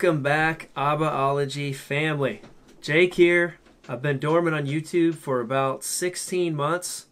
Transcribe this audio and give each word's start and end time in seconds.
Welcome 0.00 0.22
back, 0.22 0.68
Abbaology 0.76 1.74
family. 1.74 2.40
Jake 2.80 3.14
here. 3.14 3.56
I've 3.88 4.00
been 4.00 4.20
dormant 4.20 4.54
on 4.54 4.64
YouTube 4.64 5.16
for 5.16 5.40
about 5.40 5.82
16 5.82 6.54
months. 6.54 7.06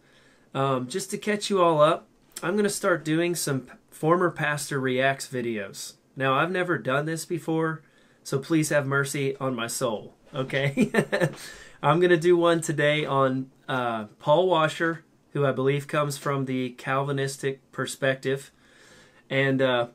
Um, 0.53 0.87
just 0.87 1.11
to 1.11 1.17
catch 1.17 1.49
you 1.49 1.61
all 1.61 1.81
up, 1.81 2.07
I'm 2.41 2.53
going 2.53 2.63
to 2.63 2.69
start 2.69 3.03
doing 3.03 3.35
some 3.35 3.67
former 3.89 4.31
pastor 4.31 4.79
reacts 4.79 5.27
videos. 5.27 5.95
Now, 6.15 6.35
I've 6.35 6.49
never 6.49 6.77
done 6.77 7.05
this 7.05 7.25
before, 7.25 7.81
so 8.23 8.39
please 8.39 8.69
have 8.69 8.87
mercy 8.87 9.35
on 9.35 9.53
my 9.53 9.67
soul, 9.67 10.15
okay? 10.33 10.89
I'm 11.83 11.99
going 11.99 12.11
to 12.11 12.15
do 12.15 12.37
one 12.37 12.61
today 12.61 13.03
on 13.03 13.51
uh, 13.67 14.05
Paul 14.17 14.47
Washer, 14.47 15.03
who 15.33 15.45
I 15.45 15.51
believe 15.51 15.87
comes 15.87 16.17
from 16.17 16.45
the 16.45 16.69
Calvinistic 16.69 17.69
perspective. 17.73 18.49
And 19.29 19.61
uh, 19.61 19.87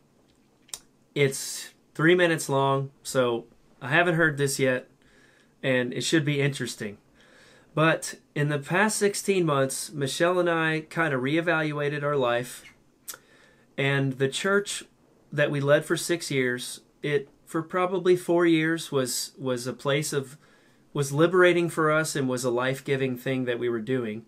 it's 1.15 1.73
three 2.03 2.17
minutes 2.17 2.49
long, 2.49 2.91
so 3.05 3.45
I 3.81 3.91
haven't 3.91 4.17
heard 4.17 4.37
this 4.37 4.59
yet, 4.59 4.89
and 5.63 5.95
it 5.95 6.01
should 6.01 6.25
be 6.25 6.41
interesting. 6.41 6.99
But 7.77 8.17
in 8.35 8.49
the 8.49 8.59
past 8.59 8.99
16 8.99 9.47
months, 9.47 9.93
Michelle 9.93 10.41
and 10.41 10.51
I 10.51 10.81
kind 10.91 11.15
of 11.15 11.21
reevaluated 11.21 12.03
our 12.03 12.17
life, 12.17 12.65
and 13.79 14.15
the 14.15 14.27
church 14.27 14.83
that 15.33 15.53
we 15.53 15.61
led 15.61 15.85
for 15.85 15.97
six 15.97 16.29
years, 16.29 16.81
it 17.05 17.29
for 17.47 17.63
probably 17.63 18.17
four 18.17 18.47
years 18.47 18.91
was 18.91 19.31
was 19.39 19.69
a 19.69 19.73
place 19.73 20.13
of 20.13 20.37
was 20.93 21.13
liberating 21.13 21.69
for 21.69 21.93
us 21.93 22.17
and 22.17 22.29
was 22.29 22.43
a 22.43 22.51
life 22.51 22.83
giving 22.83 23.17
thing 23.17 23.45
that 23.45 23.61
we 23.61 23.69
were 23.69 23.81
doing. 23.81 24.27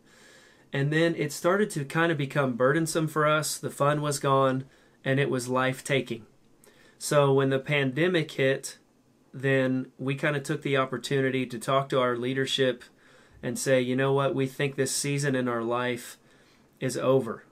And 0.72 0.92
then 0.92 1.17
it 1.17 1.33
started 1.33 1.70
to 1.70 1.84
kind 1.84 2.12
of 2.12 2.19
become 2.19 2.55
burdensome 2.55 3.08
for 3.08 3.27
us. 3.27 3.58
The 3.58 3.69
fun 3.69 4.00
was 4.00 4.20
gone, 4.20 4.62
and 5.05 5.19
it 5.19 5.28
was 5.28 5.48
life 5.48 5.83
taking. 5.83 6.27
So 7.05 7.34
when 7.34 7.50
the 7.50 7.58
pandemic 7.58 8.30
hit, 8.30 8.78
then 9.30 9.92
we 9.98 10.14
kind 10.14 10.36
of 10.36 10.42
took 10.42 10.62
the 10.62 10.78
opportunity 10.78 11.44
to 11.44 11.58
talk 11.58 11.91
to 11.91 12.00
our 12.00 12.16
leadership 12.16 12.83
and 13.42 13.58
say, 13.58 13.78
you 13.78 13.94
know 13.94 14.14
what, 14.14 14.34
we 14.34 14.46
think 14.46 14.77
this 14.77 14.96
season 14.96 15.34
in 15.34 15.46
our 15.46 15.62
life 15.62 16.16
is 16.80 16.96
over. 16.96 17.44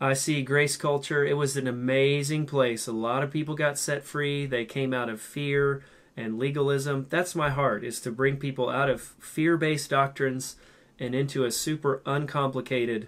I 0.00 0.14
see 0.14 0.42
Grace 0.42 0.76
Culture, 0.76 1.24
it 1.24 1.36
was 1.36 1.56
an 1.56 1.68
amazing 1.68 2.44
place. 2.46 2.88
A 2.88 2.92
lot 2.92 3.22
of 3.22 3.30
people 3.30 3.54
got 3.54 3.78
set 3.78 4.02
free. 4.02 4.46
They 4.46 4.64
came 4.64 4.92
out 4.92 5.08
of 5.08 5.20
fear 5.20 5.84
and 6.16 6.36
legalism. 6.36 7.06
That's 7.08 7.36
my 7.36 7.50
heart, 7.50 7.84
is 7.84 8.00
to 8.00 8.10
bring 8.10 8.36
people 8.36 8.68
out 8.68 8.90
of 8.90 9.00
fear 9.00 9.56
based 9.56 9.90
doctrines 9.90 10.56
and 10.98 11.14
into 11.14 11.44
a 11.44 11.52
super 11.52 12.02
uncomplicated 12.04 13.06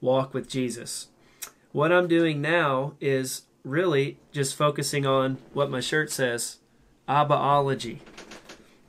walk 0.00 0.32
with 0.32 0.48
Jesus. 0.48 1.08
What 1.72 1.92
I'm 1.92 2.08
doing 2.08 2.40
now 2.40 2.94
is 3.02 3.42
really 3.64 4.18
just 4.32 4.56
focusing 4.56 5.06
on 5.06 5.38
what 5.52 5.70
my 5.70 5.80
shirt 5.80 6.10
says 6.10 6.58
Abbaology 7.08 7.98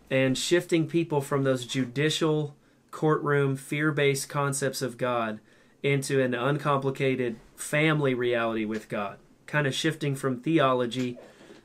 and 0.09 0.37
shifting 0.37 0.87
people 0.87 1.21
from 1.21 1.43
those 1.43 1.65
judicial, 1.65 2.55
courtroom, 2.91 3.55
fear 3.55 3.91
based 3.91 4.29
concepts 4.29 4.81
of 4.81 4.97
God 4.97 5.39
into 5.81 6.21
an 6.21 6.33
uncomplicated 6.33 7.37
family 7.55 8.13
reality 8.13 8.65
with 8.65 8.89
God, 8.89 9.17
kind 9.47 9.65
of 9.65 9.73
shifting 9.73 10.15
from 10.15 10.41
theology 10.41 11.17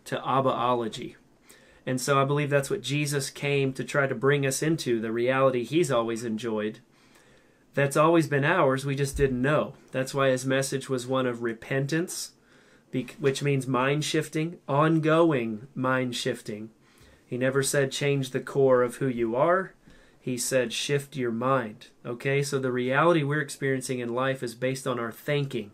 to 0.04 0.16
Abbaology. 0.16 1.16
And 1.84 2.00
so 2.00 2.20
I 2.20 2.24
believe 2.24 2.50
that's 2.50 2.70
what 2.70 2.82
Jesus 2.82 3.30
came 3.30 3.72
to 3.74 3.84
try 3.84 4.06
to 4.06 4.14
bring 4.14 4.46
us 4.46 4.62
into 4.62 5.00
the 5.00 5.12
reality 5.12 5.62
he's 5.62 5.90
always 5.90 6.24
enjoyed. 6.24 6.80
That's 7.74 7.96
always 7.96 8.26
been 8.26 8.44
ours, 8.44 8.86
we 8.86 8.96
just 8.96 9.16
didn't 9.16 9.42
know. 9.42 9.74
That's 9.92 10.14
why 10.14 10.30
his 10.30 10.46
message 10.46 10.88
was 10.88 11.06
one 11.06 11.26
of 11.26 11.42
repentance 11.42 12.32
which 13.18 13.42
means 13.42 13.66
mind 13.66 14.04
shifting, 14.04 14.58
ongoing 14.68 15.66
mind 15.74 16.16
shifting. 16.16 16.70
He 17.26 17.36
never 17.36 17.62
said 17.62 17.92
change 17.92 18.30
the 18.30 18.40
core 18.40 18.82
of 18.82 18.96
who 18.96 19.08
you 19.08 19.36
are. 19.36 19.74
He 20.20 20.38
said 20.38 20.72
shift 20.72 21.16
your 21.16 21.30
mind. 21.30 21.88
Okay, 22.04 22.42
so 22.42 22.58
the 22.58 22.72
reality 22.72 23.22
we're 23.22 23.40
experiencing 23.40 23.98
in 23.98 24.14
life 24.14 24.42
is 24.42 24.54
based 24.54 24.86
on 24.86 24.98
our 24.98 25.12
thinking. 25.12 25.72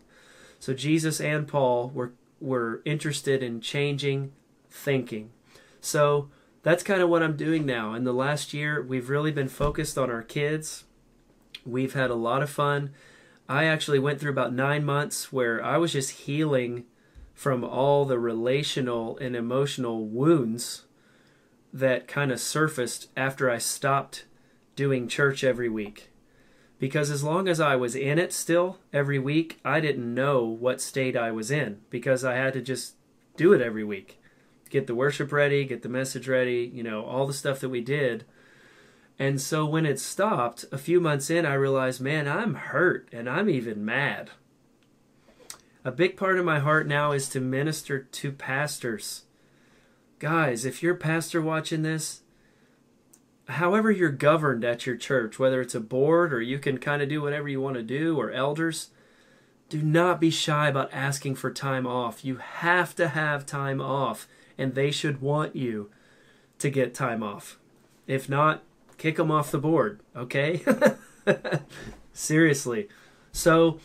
So 0.59 0.73
Jesus 0.73 1.19
and 1.19 1.47
Paul 1.47 1.89
were 1.89 2.13
were 2.39 2.81
interested 2.83 3.41
in 3.41 3.61
changing 3.61 4.33
thinking. 4.69 5.31
So 5.79 6.29
that's 6.61 6.83
kind 6.83 7.01
of 7.01 7.09
what 7.09 7.23
I'm 7.23 7.37
doing 7.37 7.65
now. 7.65 7.93
In 7.93 8.03
the 8.03 8.13
last 8.13 8.53
year, 8.53 8.81
we've 8.81 9.09
really 9.09 9.31
been 9.31 9.47
focused 9.47 9.97
on 9.97 10.11
our 10.11 10.21
kids. 10.21 10.83
We've 11.65 11.93
had 11.93 12.09
a 12.09 12.15
lot 12.15 12.43
of 12.43 12.49
fun. 12.49 12.91
I 13.47 13.65
actually 13.65 13.99
went 13.99 14.19
through 14.19 14.31
about 14.31 14.53
nine 14.53 14.83
months 14.83 15.31
where 15.31 15.63
I 15.63 15.77
was 15.77 15.93
just 15.93 16.11
healing 16.11 16.85
from 17.33 17.63
all 17.63 18.05
the 18.05 18.19
relational 18.19 19.17
and 19.17 19.35
emotional 19.35 20.05
wounds 20.05 20.83
that 21.73 22.07
kind 22.07 22.31
of 22.31 22.39
surfaced 22.39 23.09
after 23.17 23.49
I 23.49 23.57
stopped 23.57 24.25
doing 24.75 25.07
church 25.07 25.43
every 25.43 25.69
week. 25.69 26.11
Because 26.79 27.09
as 27.09 27.23
long 27.23 27.47
as 27.47 27.59
I 27.59 27.75
was 27.75 27.95
in 27.95 28.19
it 28.19 28.33
still 28.33 28.77
every 28.91 29.17
week, 29.17 29.59
I 29.63 29.79
didn't 29.79 30.13
know 30.13 30.43
what 30.43 30.81
state 30.81 31.15
I 31.15 31.31
was 31.31 31.49
in 31.49 31.81
because 31.89 32.23
I 32.23 32.35
had 32.35 32.53
to 32.53 32.61
just 32.61 32.95
do 33.37 33.53
it 33.53 33.61
every 33.61 33.83
week. 33.83 34.19
Get 34.69 34.87
the 34.87 34.95
worship 34.95 35.31
ready, 35.31 35.65
get 35.65 35.81
the 35.81 35.89
message 35.89 36.27
ready, 36.27 36.69
you 36.73 36.83
know, 36.83 37.03
all 37.05 37.25
the 37.25 37.33
stuff 37.33 37.59
that 37.61 37.69
we 37.69 37.81
did. 37.81 38.25
And 39.17 39.39
so 39.39 39.65
when 39.65 39.85
it 39.85 39.99
stopped, 39.99 40.65
a 40.71 40.77
few 40.77 40.99
months 40.99 41.29
in, 41.29 41.45
I 41.45 41.53
realized, 41.53 42.01
man, 42.01 42.27
I'm 42.27 42.55
hurt 42.55 43.07
and 43.11 43.29
I'm 43.29 43.49
even 43.49 43.85
mad. 43.85 44.31
A 45.85 45.91
big 45.91 46.15
part 46.15 46.39
of 46.39 46.45
my 46.45 46.59
heart 46.59 46.87
now 46.87 47.11
is 47.11 47.27
to 47.29 47.41
minister 47.41 47.99
to 47.99 48.31
pastors. 48.31 49.23
Guys, 50.19 50.63
if 50.63 50.81
you're 50.81 50.95
a 50.95 50.97
pastor 50.97 51.41
watching 51.41 51.81
this, 51.81 52.21
however 53.49 53.91
you're 53.91 54.09
governed 54.09 54.63
at 54.63 54.85
your 54.85 54.95
church, 54.95 55.37
whether 55.37 55.59
it's 55.59 55.75
a 55.75 55.81
board 55.81 56.33
or 56.33 56.41
you 56.41 56.57
can 56.57 56.77
kind 56.77 57.01
of 57.01 57.09
do 57.09 57.21
whatever 57.21 57.49
you 57.49 57.59
want 57.59 57.75
to 57.75 57.83
do, 57.83 58.17
or 58.17 58.31
elders, 58.31 58.91
do 59.67 59.81
not 59.81 60.21
be 60.21 60.29
shy 60.29 60.69
about 60.69 60.93
asking 60.93 61.35
for 61.35 61.51
time 61.51 61.85
off. 61.85 62.23
You 62.23 62.37
have 62.37 62.95
to 62.95 63.09
have 63.09 63.45
time 63.45 63.81
off, 63.81 64.27
and 64.57 64.75
they 64.75 64.91
should 64.91 65.21
want 65.21 65.55
you 65.55 65.89
to 66.59 66.69
get 66.69 66.93
time 66.93 67.21
off. 67.21 67.59
If 68.07 68.29
not, 68.29 68.63
kick 68.97 69.17
them 69.17 69.31
off 69.31 69.51
the 69.51 69.57
board, 69.57 69.99
okay? 70.15 70.63
Seriously. 72.13 72.87
So, 73.33 73.79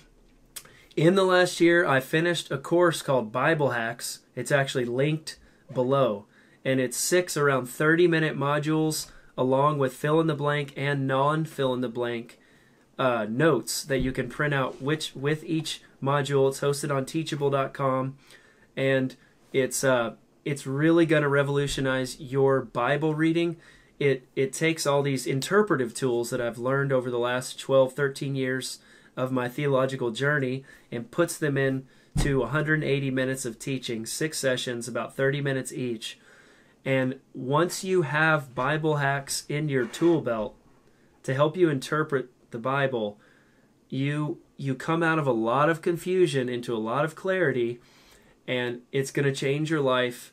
in 0.98 1.14
the 1.14 1.24
last 1.24 1.60
year, 1.60 1.86
I 1.86 2.00
finished 2.00 2.50
a 2.50 2.58
course 2.58 3.02
called 3.02 3.30
Bible 3.30 3.70
Hacks. 3.70 4.18
It's 4.34 4.50
actually 4.50 4.84
linked 4.84 5.38
below. 5.72 6.26
And 6.64 6.80
it's 6.80 6.96
six 6.96 7.36
around 7.36 7.66
30 7.66 8.08
minute 8.08 8.36
modules, 8.36 9.08
along 9.36 9.78
with 9.78 9.94
fill 9.94 10.20
in 10.20 10.26
the 10.26 10.34
blank 10.34 10.72
and 10.76 11.06
non 11.06 11.44
fill 11.44 11.72
in 11.72 11.82
the 11.82 11.88
blank 11.88 12.40
uh, 12.98 13.26
notes 13.30 13.84
that 13.84 14.00
you 14.00 14.10
can 14.10 14.28
print 14.28 14.52
out 14.52 14.82
which 14.82 15.14
with 15.14 15.44
each 15.44 15.82
module. 16.02 16.48
It's 16.48 16.60
hosted 16.60 16.92
on 16.92 17.06
teachable.com. 17.06 18.18
And 18.76 19.14
it's, 19.52 19.84
uh, 19.84 20.14
it's 20.44 20.66
really 20.66 21.06
going 21.06 21.22
to 21.22 21.28
revolutionize 21.28 22.18
your 22.18 22.60
Bible 22.62 23.14
reading. 23.14 23.56
It, 24.00 24.26
it 24.34 24.52
takes 24.52 24.84
all 24.84 25.02
these 25.02 25.28
interpretive 25.28 25.94
tools 25.94 26.30
that 26.30 26.40
I've 26.40 26.58
learned 26.58 26.92
over 26.92 27.08
the 27.08 27.20
last 27.20 27.60
12, 27.60 27.92
13 27.92 28.34
years 28.34 28.80
of 29.18 29.32
my 29.32 29.48
theological 29.48 30.12
journey 30.12 30.64
and 30.92 31.10
puts 31.10 31.36
them 31.36 31.58
in 31.58 31.86
to 32.20 32.38
180 32.38 33.10
minutes 33.10 33.44
of 33.44 33.58
teaching, 33.58 34.06
six 34.06 34.38
sessions, 34.38 34.86
about 34.86 35.16
30 35.16 35.40
minutes 35.40 35.72
each. 35.72 36.18
And 36.84 37.18
once 37.34 37.82
you 37.82 38.02
have 38.02 38.54
Bible 38.54 38.96
hacks 38.96 39.44
in 39.48 39.68
your 39.68 39.86
tool 39.86 40.20
belt 40.20 40.54
to 41.24 41.34
help 41.34 41.56
you 41.56 41.68
interpret 41.68 42.30
the 42.52 42.58
Bible, 42.58 43.18
you 43.90 44.38
you 44.56 44.74
come 44.74 45.02
out 45.02 45.18
of 45.18 45.26
a 45.26 45.32
lot 45.32 45.68
of 45.68 45.82
confusion 45.82 46.48
into 46.48 46.74
a 46.74 46.78
lot 46.78 47.04
of 47.04 47.14
clarity 47.14 47.80
and 48.46 48.80
it's 48.90 49.12
going 49.12 49.24
to 49.24 49.32
change 49.32 49.70
your 49.70 49.80
life 49.80 50.32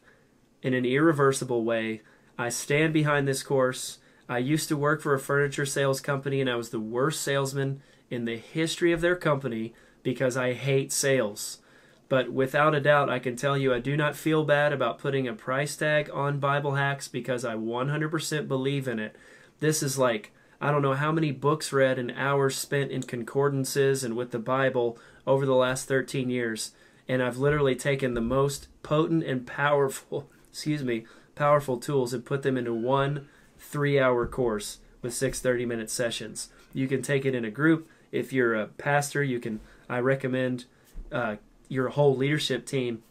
in 0.63 0.74
an 0.74 0.86
irreversible 0.86 1.63
way. 1.63 2.01
I 2.38 2.50
stand 2.50 2.92
behind 2.92 3.27
this 3.27 3.44
course. 3.44 4.00
I 4.27 4.39
used 4.39 4.68
to 4.69 4.77
work 4.77 5.01
for 5.01 5.13
a 5.13 5.19
furniture 5.19 5.65
sales 5.65 6.01
company 6.01 6.42
and 6.42 6.50
I 6.50 6.56
was 6.56 6.69
the 6.69 6.80
worst 6.80 7.21
salesman 7.21 7.81
in 8.15 8.25
the 8.25 8.38
history 8.38 8.91
of 8.91 9.01
their 9.01 9.15
company 9.15 9.73
because 10.01 10.35
I 10.35 10.53
hate 10.53 10.91
sales. 10.91 11.59
But 12.07 12.31
without 12.31 12.75
a 12.75 12.79
doubt, 12.79 13.09
I 13.09 13.19
can 13.19 13.35
tell 13.35 13.57
you 13.57 13.73
I 13.73 13.79
do 13.79 13.97
not 13.97 14.15
feel 14.15 14.44
bad 14.44 14.71
about 14.73 15.00
putting 15.00 15.27
a 15.27 15.33
price 15.33 15.75
tag 15.75 16.09
on 16.13 16.39
Bible 16.39 16.75
Hacks 16.75 17.07
because 17.07 17.44
I 17.44 17.56
100% 17.56 18.47
believe 18.47 18.88
in 18.88 19.00
it. 19.00 19.15
This 19.59 19.81
is 19.81 19.97
like, 19.97 20.31
I 20.62 20.71
don't 20.71 20.81
know 20.81 20.94
how 20.94 21.12
many 21.12 21.31
books 21.31 21.73
read 21.73 22.00
and 22.00 22.12
hours 22.12 22.56
spent 22.56 22.91
in 22.91 23.03
concordances 23.03 24.03
and 24.03 24.15
with 24.15 24.31
the 24.31 24.39
Bible 24.39 24.97
over 25.27 25.45
the 25.45 25.56
last 25.56 25.88
13 25.88 26.29
years. 26.29 26.71
And 27.07 27.21
I've 27.21 27.38
literally 27.38 27.75
taken 27.75 28.13
the 28.13 28.21
most 28.21 28.68
potent 28.83 29.23
and 29.23 29.45
powerful, 29.45 30.29
excuse 30.50 30.83
me, 30.83 31.06
powerful 31.35 31.77
tools 31.77 32.13
and 32.13 32.25
put 32.25 32.44
them 32.44 32.57
into 32.57 32.73
one 32.73 33.27
three 33.57 34.00
hour 34.00 34.27
course 34.27 34.79
with 35.01 35.13
six 35.13 35.39
30 35.39 35.65
minute 35.65 35.89
sessions. 35.89 36.50
You 36.73 36.88
can 36.88 37.01
take 37.01 37.25
it 37.25 37.35
in 37.35 37.45
a 37.45 37.51
group, 37.51 37.88
if 38.15 38.31
you're 38.31 38.56
a 38.56 38.67
pastor, 38.67 39.23
you 39.23 39.39
can. 39.39 39.59
I 39.88 40.00
recommend 40.00 40.65
uh, 41.12 41.35
your 41.67 41.89
whole 41.89 42.15
leadership 42.15 42.65
team 42.65 43.03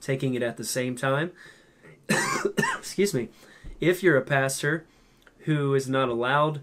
taking 0.00 0.34
it 0.34 0.42
at 0.42 0.56
the 0.56 0.64
same 0.64 0.94
time. 0.94 1.32
excuse 2.78 3.12
me, 3.12 3.28
if 3.80 4.02
you're 4.02 4.16
a 4.16 4.22
pastor 4.22 4.86
who 5.40 5.74
is 5.74 5.88
not 5.88 6.08
allowed 6.08 6.60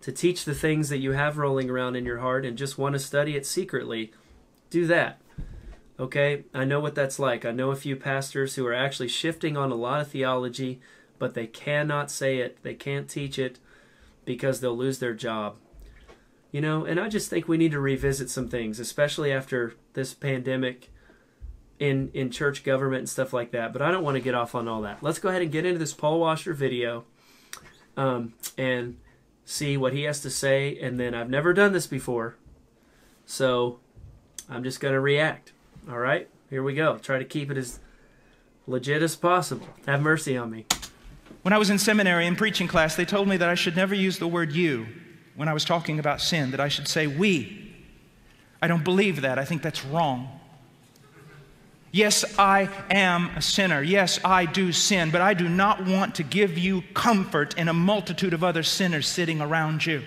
to 0.00 0.12
teach 0.12 0.44
the 0.44 0.54
things 0.54 0.88
that 0.88 0.98
you 0.98 1.12
have 1.12 1.36
rolling 1.36 1.68
around 1.68 1.96
in 1.96 2.06
your 2.06 2.18
heart 2.18 2.46
and 2.46 2.56
just 2.56 2.78
want 2.78 2.94
to 2.94 2.98
study 2.98 3.36
it 3.36 3.44
secretly, 3.44 4.12
do 4.70 4.86
that. 4.86 5.20
Okay? 5.98 6.44
I 6.54 6.64
know 6.64 6.80
what 6.80 6.94
that's 6.94 7.18
like. 7.18 7.44
I 7.44 7.50
know 7.50 7.72
a 7.72 7.76
few 7.76 7.96
pastors 7.96 8.54
who 8.54 8.66
are 8.66 8.74
actually 8.74 9.08
shifting 9.08 9.56
on 9.56 9.72
a 9.72 9.74
lot 9.74 10.00
of 10.00 10.08
theology, 10.08 10.80
but 11.18 11.34
they 11.34 11.46
cannot 11.46 12.10
say 12.10 12.38
it, 12.38 12.58
they 12.62 12.74
can't 12.74 13.08
teach 13.08 13.38
it 13.38 13.58
because 14.24 14.60
they'll 14.60 14.76
lose 14.76 15.00
their 15.00 15.14
job. 15.14 15.56
You 16.50 16.62
know, 16.62 16.84
and 16.86 16.98
I 16.98 17.08
just 17.08 17.28
think 17.28 17.46
we 17.46 17.58
need 17.58 17.72
to 17.72 17.80
revisit 17.80 18.30
some 18.30 18.48
things, 18.48 18.80
especially 18.80 19.30
after 19.30 19.74
this 19.92 20.14
pandemic 20.14 20.90
in 21.78 22.10
in 22.14 22.30
church 22.30 22.64
government 22.64 23.00
and 23.00 23.08
stuff 23.08 23.32
like 23.32 23.50
that. 23.50 23.72
But 23.72 23.82
I 23.82 23.90
don't 23.90 24.02
want 24.02 24.16
to 24.16 24.20
get 24.20 24.34
off 24.34 24.54
on 24.54 24.66
all 24.66 24.80
that. 24.82 25.02
Let's 25.02 25.18
go 25.18 25.28
ahead 25.28 25.42
and 25.42 25.52
get 25.52 25.66
into 25.66 25.78
this 25.78 25.92
Paul 25.92 26.20
Washer 26.20 26.54
video 26.54 27.04
um, 27.96 28.32
and 28.56 28.96
see 29.44 29.76
what 29.76 29.92
he 29.92 30.04
has 30.04 30.20
to 30.22 30.30
say. 30.30 30.78
And 30.78 30.98
then 30.98 31.14
I've 31.14 31.30
never 31.30 31.52
done 31.52 31.72
this 31.72 31.86
before, 31.86 32.36
so 33.26 33.78
I'm 34.48 34.64
just 34.64 34.80
going 34.80 34.94
to 34.94 35.00
react. 35.00 35.52
All 35.90 35.98
right, 35.98 36.28
here 36.48 36.62
we 36.62 36.74
go. 36.74 36.96
Try 36.96 37.18
to 37.18 37.24
keep 37.24 37.50
it 37.50 37.58
as 37.58 37.78
legit 38.66 39.02
as 39.02 39.16
possible. 39.16 39.68
Have 39.86 40.00
mercy 40.00 40.36
on 40.36 40.50
me. 40.50 40.66
When 41.42 41.52
I 41.52 41.58
was 41.58 41.68
in 41.70 41.78
seminary 41.78 42.26
in 42.26 42.36
preaching 42.36 42.68
class, 42.68 42.96
they 42.96 43.04
told 43.04 43.28
me 43.28 43.36
that 43.36 43.48
I 43.48 43.54
should 43.54 43.76
never 43.76 43.94
use 43.94 44.18
the 44.18 44.26
word 44.26 44.52
you 44.52 44.86
when 45.38 45.46
I 45.46 45.52
was 45.52 45.64
talking 45.64 46.00
about 46.00 46.20
sin, 46.20 46.50
that 46.50 46.58
I 46.58 46.66
should 46.66 46.88
say 46.88 47.06
we. 47.06 47.72
I 48.60 48.66
don't 48.66 48.82
believe 48.82 49.20
that. 49.20 49.38
I 49.38 49.44
think 49.44 49.62
that's 49.62 49.84
wrong. 49.84 50.28
Yes, 51.92 52.24
I 52.36 52.68
am 52.90 53.26
a 53.36 53.40
sinner. 53.40 53.80
Yes, 53.80 54.18
I 54.24 54.46
do 54.46 54.72
sin, 54.72 55.12
but 55.12 55.20
I 55.20 55.34
do 55.34 55.48
not 55.48 55.86
want 55.86 56.16
to 56.16 56.24
give 56.24 56.58
you 56.58 56.82
comfort 56.92 57.56
in 57.56 57.68
a 57.68 57.72
multitude 57.72 58.34
of 58.34 58.42
other 58.42 58.64
sinners 58.64 59.06
sitting 59.06 59.40
around 59.40 59.86
you. 59.86 60.02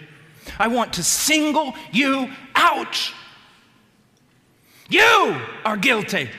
I 0.60 0.68
want 0.68 0.92
to 0.94 1.04
single 1.04 1.76
you 1.94 2.30
out. 2.54 3.14
You 4.90 5.40
are 5.64 5.78
guilty. 5.78 6.30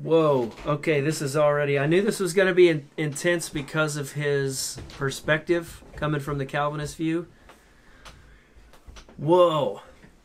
Whoa. 0.00 0.52
Okay, 0.64 1.00
this 1.00 1.20
is 1.20 1.36
already. 1.36 1.80
I 1.80 1.86
knew 1.86 2.00
this 2.00 2.20
was 2.20 2.32
going 2.32 2.46
to 2.46 2.54
be 2.54 2.68
in, 2.68 2.88
intense 2.96 3.48
because 3.48 3.96
of 3.96 4.12
his 4.12 4.78
perspective 4.96 5.82
coming 5.96 6.20
from 6.20 6.38
the 6.38 6.46
Calvinist 6.46 6.96
view. 6.96 7.26
Whoa. 9.20 9.82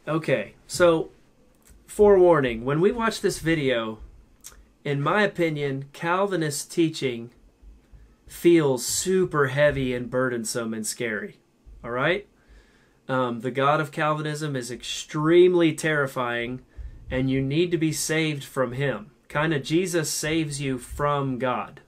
Okay, 0.07 0.53
so 0.67 1.09
forewarning 1.85 2.63
when 2.63 2.79
we 2.79 2.93
watch 2.93 3.19
this 3.19 3.39
video, 3.39 3.99
in 4.85 5.01
my 5.01 5.23
opinion, 5.23 5.89
Calvinist 5.91 6.71
teaching 6.71 7.31
feels 8.25 8.85
super 8.85 9.47
heavy 9.47 9.93
and 9.93 10.09
burdensome 10.09 10.73
and 10.73 10.87
scary. 10.87 11.39
All 11.83 11.91
right? 11.91 12.25
Um, 13.09 13.41
the 13.41 13.51
God 13.51 13.81
of 13.81 13.91
Calvinism 13.91 14.55
is 14.55 14.71
extremely 14.71 15.73
terrifying, 15.73 16.61
and 17.11 17.29
you 17.29 17.41
need 17.41 17.71
to 17.71 17.77
be 17.77 17.91
saved 17.91 18.45
from 18.45 18.71
Him. 18.71 19.11
Kind 19.27 19.53
of 19.53 19.61
Jesus 19.61 20.09
saves 20.09 20.61
you 20.61 20.77
from 20.77 21.37
God. 21.37 21.81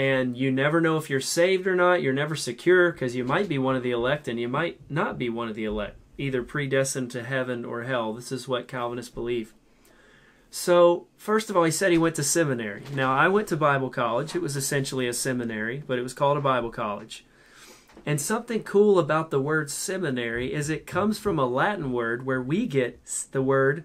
And 0.00 0.34
you 0.34 0.50
never 0.50 0.80
know 0.80 0.96
if 0.96 1.10
you're 1.10 1.20
saved 1.20 1.66
or 1.66 1.76
not. 1.76 2.00
You're 2.00 2.14
never 2.14 2.34
secure 2.34 2.90
because 2.90 3.14
you 3.14 3.22
might 3.22 3.50
be 3.50 3.58
one 3.58 3.76
of 3.76 3.82
the 3.82 3.90
elect 3.90 4.28
and 4.28 4.40
you 4.40 4.48
might 4.48 4.80
not 4.88 5.18
be 5.18 5.28
one 5.28 5.50
of 5.50 5.54
the 5.54 5.66
elect, 5.66 5.98
either 6.16 6.42
predestined 6.42 7.10
to 7.10 7.22
heaven 7.22 7.66
or 7.66 7.82
hell. 7.82 8.14
This 8.14 8.32
is 8.32 8.48
what 8.48 8.66
Calvinists 8.66 9.12
believe. 9.12 9.52
So, 10.50 11.06
first 11.18 11.50
of 11.50 11.56
all, 11.56 11.64
he 11.64 11.70
said 11.70 11.92
he 11.92 11.98
went 11.98 12.14
to 12.14 12.22
seminary. 12.22 12.82
Now, 12.94 13.14
I 13.14 13.28
went 13.28 13.46
to 13.48 13.58
Bible 13.58 13.90
college. 13.90 14.34
It 14.34 14.40
was 14.40 14.56
essentially 14.56 15.06
a 15.06 15.12
seminary, 15.12 15.84
but 15.86 15.98
it 15.98 16.02
was 16.02 16.14
called 16.14 16.38
a 16.38 16.40
Bible 16.40 16.70
college. 16.70 17.26
And 18.06 18.18
something 18.18 18.62
cool 18.62 18.98
about 18.98 19.30
the 19.30 19.38
word 19.38 19.70
seminary 19.70 20.54
is 20.54 20.70
it 20.70 20.86
comes 20.86 21.18
from 21.18 21.38
a 21.38 21.44
Latin 21.44 21.92
word 21.92 22.24
where 22.24 22.40
we 22.40 22.66
get 22.66 23.04
the 23.32 23.42
word, 23.42 23.84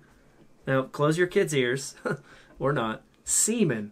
now 0.66 0.84
close 0.84 1.18
your 1.18 1.28
kids' 1.28 1.54
ears, 1.54 1.96
or 2.58 2.72
not, 2.72 3.04
semen. 3.26 3.92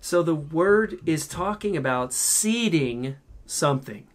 So 0.00 0.22
the 0.22 0.34
word 0.34 0.98
is 1.04 1.26
talking 1.26 1.76
about 1.76 2.12
seeding 2.12 3.16
something. 3.44 4.06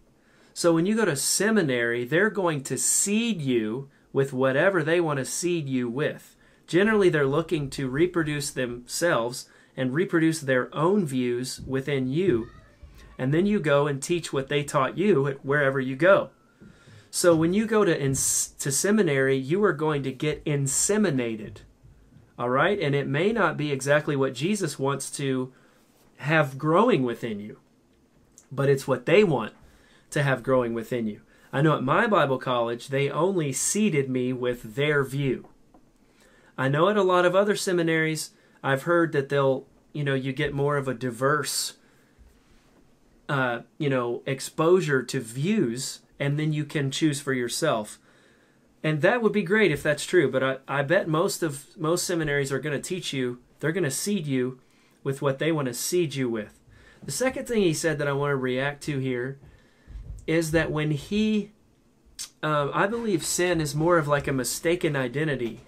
So 0.52 0.72
when 0.72 0.86
you 0.86 0.96
go 0.96 1.04
to 1.04 1.16
seminary, 1.16 2.04
they're 2.04 2.30
going 2.30 2.62
to 2.64 2.78
seed 2.78 3.40
you 3.40 3.88
with 4.12 4.32
whatever 4.32 4.82
they 4.82 5.00
want 5.00 5.18
to 5.18 5.24
seed 5.24 5.68
you 5.68 5.88
with. 5.88 6.34
Generally, 6.66 7.10
they're 7.10 7.26
looking 7.26 7.70
to 7.70 7.88
reproduce 7.88 8.50
themselves 8.50 9.48
and 9.76 9.94
reproduce 9.94 10.40
their 10.40 10.74
own 10.74 11.04
views 11.04 11.60
within 11.60 12.08
you. 12.08 12.48
And 13.18 13.32
then 13.32 13.46
you 13.46 13.60
go 13.60 13.86
and 13.86 14.02
teach 14.02 14.32
what 14.32 14.48
they 14.48 14.64
taught 14.64 14.98
you 14.98 15.38
wherever 15.42 15.78
you 15.78 15.94
go. 15.94 16.30
So 17.10 17.36
when 17.36 17.52
you 17.54 17.66
go 17.66 17.84
to, 17.84 17.98
ins- 17.98 18.48
to 18.58 18.72
seminary, 18.72 19.36
you 19.36 19.62
are 19.64 19.72
going 19.72 20.02
to 20.02 20.12
get 20.12 20.44
inseminated. 20.44 21.58
All 22.38 22.50
right? 22.50 22.78
And 22.80 22.94
it 22.94 23.06
may 23.06 23.32
not 23.32 23.56
be 23.56 23.70
exactly 23.70 24.16
what 24.16 24.34
Jesus 24.34 24.78
wants 24.78 25.10
to 25.12 25.52
have 26.18 26.58
growing 26.58 27.02
within 27.02 27.40
you, 27.40 27.58
but 28.50 28.68
it's 28.68 28.88
what 28.88 29.06
they 29.06 29.24
want 29.24 29.52
to 30.10 30.22
have 30.22 30.42
growing 30.42 30.74
within 30.74 31.06
you. 31.06 31.20
I 31.52 31.62
know 31.62 31.76
at 31.76 31.82
my 31.82 32.06
Bible 32.06 32.38
college, 32.38 32.88
they 32.88 33.10
only 33.10 33.52
seeded 33.52 34.10
me 34.10 34.32
with 34.32 34.74
their 34.74 35.04
view. 35.04 35.48
I 36.58 36.68
know 36.68 36.88
at 36.88 36.96
a 36.96 37.02
lot 37.02 37.24
of 37.24 37.34
other 37.34 37.56
seminaries, 37.56 38.30
I've 38.62 38.82
heard 38.82 39.12
that 39.12 39.28
they'll, 39.28 39.66
you 39.92 40.04
know, 40.04 40.14
you 40.14 40.32
get 40.32 40.54
more 40.54 40.76
of 40.76 40.88
a 40.88 40.94
diverse, 40.94 41.74
uh, 43.28 43.60
you 43.78 43.88
know, 43.88 44.22
exposure 44.26 45.02
to 45.02 45.20
views, 45.20 46.00
and 46.18 46.38
then 46.38 46.52
you 46.52 46.64
can 46.64 46.90
choose 46.90 47.20
for 47.20 47.32
yourself. 47.32 47.98
And 48.82 49.02
that 49.02 49.22
would 49.22 49.32
be 49.32 49.42
great 49.42 49.72
if 49.72 49.82
that's 49.82 50.06
true, 50.06 50.30
but 50.30 50.42
I, 50.42 50.58
I 50.68 50.82
bet 50.82 51.08
most 51.08 51.42
of 51.42 51.76
most 51.76 52.04
seminaries 52.04 52.52
are 52.52 52.58
going 52.58 52.80
to 52.80 52.88
teach 52.88 53.12
you, 53.12 53.40
they're 53.60 53.72
going 53.72 53.84
to 53.84 53.90
seed 53.90 54.26
you 54.26 54.60
with 55.06 55.22
what 55.22 55.38
they 55.38 55.52
want 55.52 55.66
to 55.66 55.72
seed 55.72 56.16
you 56.16 56.28
with. 56.28 56.58
The 57.04 57.12
second 57.12 57.46
thing 57.46 57.62
he 57.62 57.72
said 57.72 57.98
that 57.98 58.08
I 58.08 58.12
want 58.12 58.32
to 58.32 58.36
react 58.36 58.82
to 58.82 58.98
here 58.98 59.38
is 60.26 60.50
that 60.50 60.72
when 60.72 60.90
he, 60.90 61.52
um, 62.42 62.72
I 62.74 62.88
believe 62.88 63.24
sin 63.24 63.60
is 63.60 63.72
more 63.72 63.98
of 63.98 64.08
like 64.08 64.26
a 64.26 64.32
mistaken 64.32 64.96
identity. 64.96 65.60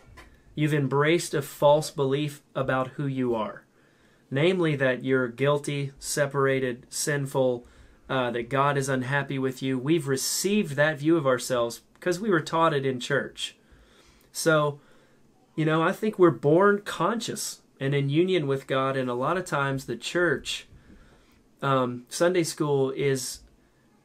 You've 0.57 0.75
embraced 0.75 1.35
a 1.35 1.41
false 1.41 1.89
belief 1.89 2.43
about 2.57 2.89
who 2.97 3.07
you 3.07 3.37
are, 3.37 3.65
namely 4.29 4.75
that 4.75 5.05
you're 5.05 5.29
guilty, 5.29 5.93
separated, 6.01 6.89
sinful, 6.89 7.65
uh, 8.09 8.33
that 8.33 8.49
God 8.49 8.77
is 8.77 8.89
unhappy 8.89 9.39
with 9.39 9.63
you. 9.63 9.79
We've 9.79 10.09
received 10.09 10.73
that 10.73 10.99
view 10.99 11.17
of 11.17 11.29
ourselves 11.29 11.83
because 11.95 12.19
we 12.19 12.29
were 12.29 12.41
taught 12.41 12.75
it 12.75 12.85
in 12.85 12.99
church. 12.99 13.55
So, 14.33 14.81
you 15.55 15.65
know, 15.65 15.81
I 15.81 15.93
think 15.93 16.19
we're 16.19 16.33
born 16.33 16.81
conscious 16.85 17.61
and 17.81 17.95
in 17.95 18.09
union 18.09 18.47
with 18.47 18.67
God. 18.67 18.97
And 18.97 19.09
a 19.09 19.15
lot 19.15 19.37
of 19.37 19.45
times, 19.45 19.85
the 19.85 19.97
church, 19.97 20.67
um, 21.63 22.05
Sunday 22.09 22.45
school 22.45 22.91
is 22.91 23.41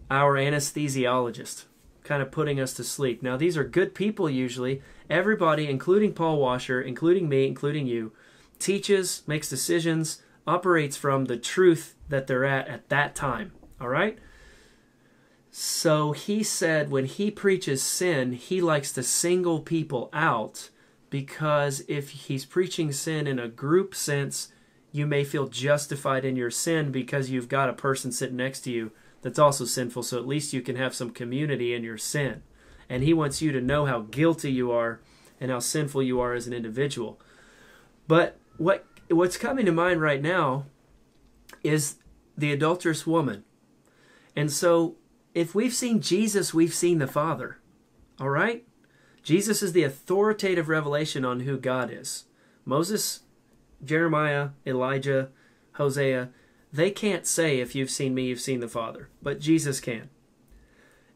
our 0.09 0.35
anesthesiologist, 0.35 1.65
kind 2.03 2.21
of 2.21 2.31
putting 2.31 2.59
us 2.59 2.73
to 2.75 2.83
sleep. 2.83 3.23
Now, 3.23 3.37
these 3.37 3.57
are 3.57 3.63
good 3.63 3.95
people 3.95 4.29
usually. 4.29 4.81
Everybody, 5.09 5.67
including 5.67 6.13
Paul 6.13 6.37
Washer, 6.39 6.81
including 6.81 7.27
me, 7.29 7.47
including 7.47 7.87
you, 7.87 8.11
teaches, 8.59 9.23
makes 9.27 9.49
decisions, 9.49 10.21
operates 10.45 10.97
from 10.97 11.25
the 11.25 11.37
truth 11.37 11.95
that 12.09 12.27
they're 12.27 12.45
at 12.45 12.67
at 12.67 12.89
that 12.89 13.15
time. 13.15 13.53
All 13.79 13.89
right? 13.89 14.17
So 15.55 16.13
he 16.13 16.41
said 16.41 16.89
when 16.89 17.05
he 17.05 17.29
preaches 17.29 17.83
sin, 17.83 18.33
he 18.33 18.59
likes 18.59 18.91
to 18.93 19.03
single 19.03 19.59
people 19.59 20.09
out 20.11 20.69
because 21.13 21.83
if 21.87 22.09
he's 22.09 22.43
preaching 22.43 22.91
sin 22.91 23.27
in 23.27 23.37
a 23.37 23.47
group 23.47 23.93
sense, 23.93 24.47
you 24.91 25.05
may 25.05 25.23
feel 25.23 25.47
justified 25.47 26.25
in 26.25 26.35
your 26.35 26.49
sin 26.49 26.91
because 26.91 27.29
you've 27.29 27.47
got 27.47 27.69
a 27.69 27.73
person 27.73 28.11
sitting 28.11 28.35
next 28.35 28.61
to 28.61 28.71
you 28.71 28.89
that's 29.21 29.37
also 29.37 29.63
sinful, 29.63 30.01
so 30.01 30.17
at 30.17 30.25
least 30.25 30.53
you 30.53 30.61
can 30.63 30.75
have 30.75 30.95
some 30.95 31.11
community 31.11 31.71
in 31.71 31.83
your 31.83 31.99
sin. 31.99 32.41
And 32.89 33.03
he 33.03 33.13
wants 33.13 33.43
you 33.43 33.51
to 33.51 33.61
know 33.61 33.85
how 33.85 33.99
guilty 33.99 34.51
you 34.51 34.71
are 34.71 35.01
and 35.39 35.51
how 35.51 35.59
sinful 35.59 36.01
you 36.01 36.19
are 36.19 36.33
as 36.33 36.47
an 36.47 36.53
individual. 36.53 37.19
But 38.07 38.39
what 38.57 38.87
what's 39.07 39.37
coming 39.37 39.67
to 39.67 39.71
mind 39.71 40.01
right 40.01 40.21
now 40.21 40.65
is 41.63 41.97
the 42.35 42.51
adulterous 42.51 43.05
woman. 43.05 43.43
And 44.35 44.51
so 44.51 44.95
if 45.35 45.53
we've 45.53 45.75
seen 45.75 46.01
Jesus, 46.01 46.55
we've 46.55 46.73
seen 46.73 46.97
the 46.97 47.05
Father. 47.05 47.59
All 48.19 48.29
right? 48.31 48.65
Jesus 49.23 49.63
is 49.63 49.71
the 49.71 49.83
authoritative 49.83 50.69
revelation 50.69 51.23
on 51.23 51.41
who 51.41 51.57
God 51.57 51.89
is. 51.91 52.25
Moses, 52.65 53.21
Jeremiah, 53.83 54.49
Elijah, 54.67 55.29
Hosea, 55.73 56.29
they 56.71 56.91
can't 56.91 57.25
say, 57.25 57.59
if 57.59 57.75
you've 57.75 57.89
seen 57.89 58.13
me, 58.13 58.23
you've 58.23 58.39
seen 58.39 58.59
the 58.59 58.67
Father, 58.67 59.09
but 59.21 59.39
Jesus 59.39 59.79
can. 59.79 60.09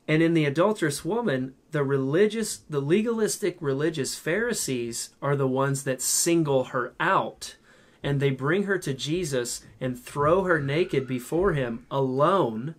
And 0.08 0.24
in 0.24 0.34
the 0.34 0.46
adulterous 0.46 1.04
woman, 1.04 1.54
the 1.72 1.84
religious, 1.84 2.58
the 2.58 2.80
legalistic 2.80 3.58
religious 3.60 4.16
Pharisees 4.16 5.10
are 5.22 5.36
the 5.36 5.48
ones 5.48 5.84
that 5.84 6.02
single 6.02 6.66
her 6.66 6.94
out 7.00 7.58
and 8.04 8.20
they 8.20 8.30
bring 8.30 8.64
her 8.64 8.78
to 8.78 8.94
Jesus 8.94 9.66
and 9.82 10.00
throw 10.00 10.44
her 10.44 10.62
naked 10.62 11.08
before 11.08 11.54
him 11.54 11.86
alone 11.92 12.76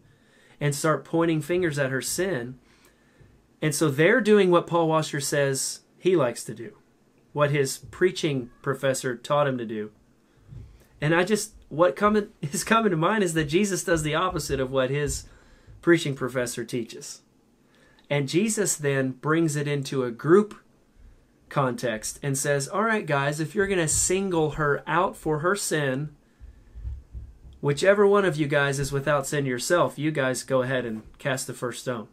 and 0.61 0.75
start 0.75 1.05
pointing 1.05 1.43
fingers 1.43 1.79
at 1.79 1.91
her 1.91 2.01
sin. 2.01 2.59
And 3.61 3.75
so 3.75 3.89
they're 3.89 4.21
doing 4.21 4.51
what 4.51 4.67
Paul 4.67 4.89
Washer 4.89 5.21
says 5.21 5.81
he 5.99 6.15
likes 6.15 6.45
to 6.45 6.55
do, 6.55 6.77
what 7.33 7.51
his 7.51 7.79
preaching 7.79 8.51
professor 8.63 9.17
taught 9.17 9.49
him 9.49 9.59
to 9.59 9.67
do. 9.67 9.91
And 11.01 11.15
I 11.15 11.25
just 11.25 11.53
what 11.69 11.97
coming 11.97 12.29
is 12.43 12.65
coming 12.65 12.91
to 12.91 12.97
mind 12.97 13.25
is 13.25 13.35
that 13.35 13.45
Jesus 13.45 13.85
does 13.85 14.03
the 14.03 14.15
opposite 14.15 14.61
of 14.61 14.71
what 14.71 14.91
his 14.91 15.25
preaching 15.81 16.15
professor 16.15 16.65
teaches. 16.65 17.23
And 18.11 18.29
Jesus 18.29 18.77
then 18.77 19.11
brings 19.11 19.55
it 19.55 19.69
into 19.69 20.05
a 20.05 20.11
group 20.11 20.55
context 21.49 22.19
and 22.23 22.37
says, 22.39 22.69
All 22.69 22.85
right, 22.85 23.07
guys, 23.07 23.41
if 23.41 23.55
you're 23.55 23.67
going 23.67 23.79
to 23.79 23.89
single 23.89 24.51
her 24.53 24.83
out 24.87 25.17
for 25.17 25.41
her 25.41 25.55
sin, 25.55 26.15
whichever 27.61 28.07
one 28.07 28.25
of 28.25 28.37
you 28.37 28.47
guys 28.47 28.79
is 28.79 28.93
without 28.93 29.27
sin 29.27 29.45
yourself, 29.45 29.99
you 29.99 30.11
guys 30.11 30.43
go 30.43 30.63
ahead 30.63 30.87
and 30.87 31.03
cast 31.19 31.47
the 31.47 31.55
first 31.55 31.83
stone. 31.83 32.09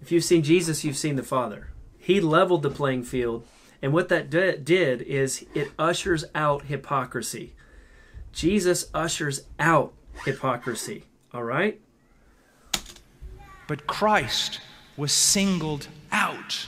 If 0.00 0.12
you've 0.12 0.24
seen 0.24 0.42
Jesus, 0.42 0.84
you've 0.84 0.96
seen 0.96 1.16
the 1.16 1.22
Father. 1.22 1.68
He 1.98 2.20
leveled 2.20 2.62
the 2.62 2.70
playing 2.70 3.02
field, 3.04 3.46
and 3.82 3.92
what 3.92 4.08
that 4.08 4.30
did 4.30 5.02
is 5.02 5.44
it 5.54 5.72
ushers 5.78 6.24
out 6.34 6.66
hypocrisy. 6.66 7.54
Jesus 8.32 8.88
ushers 8.94 9.42
out 9.58 9.92
hypocrisy. 10.24 11.04
All 11.34 11.42
right? 11.42 11.80
But 13.66 13.86
Christ 13.86 14.60
was 14.96 15.12
singled 15.12 15.88
out 16.12 16.66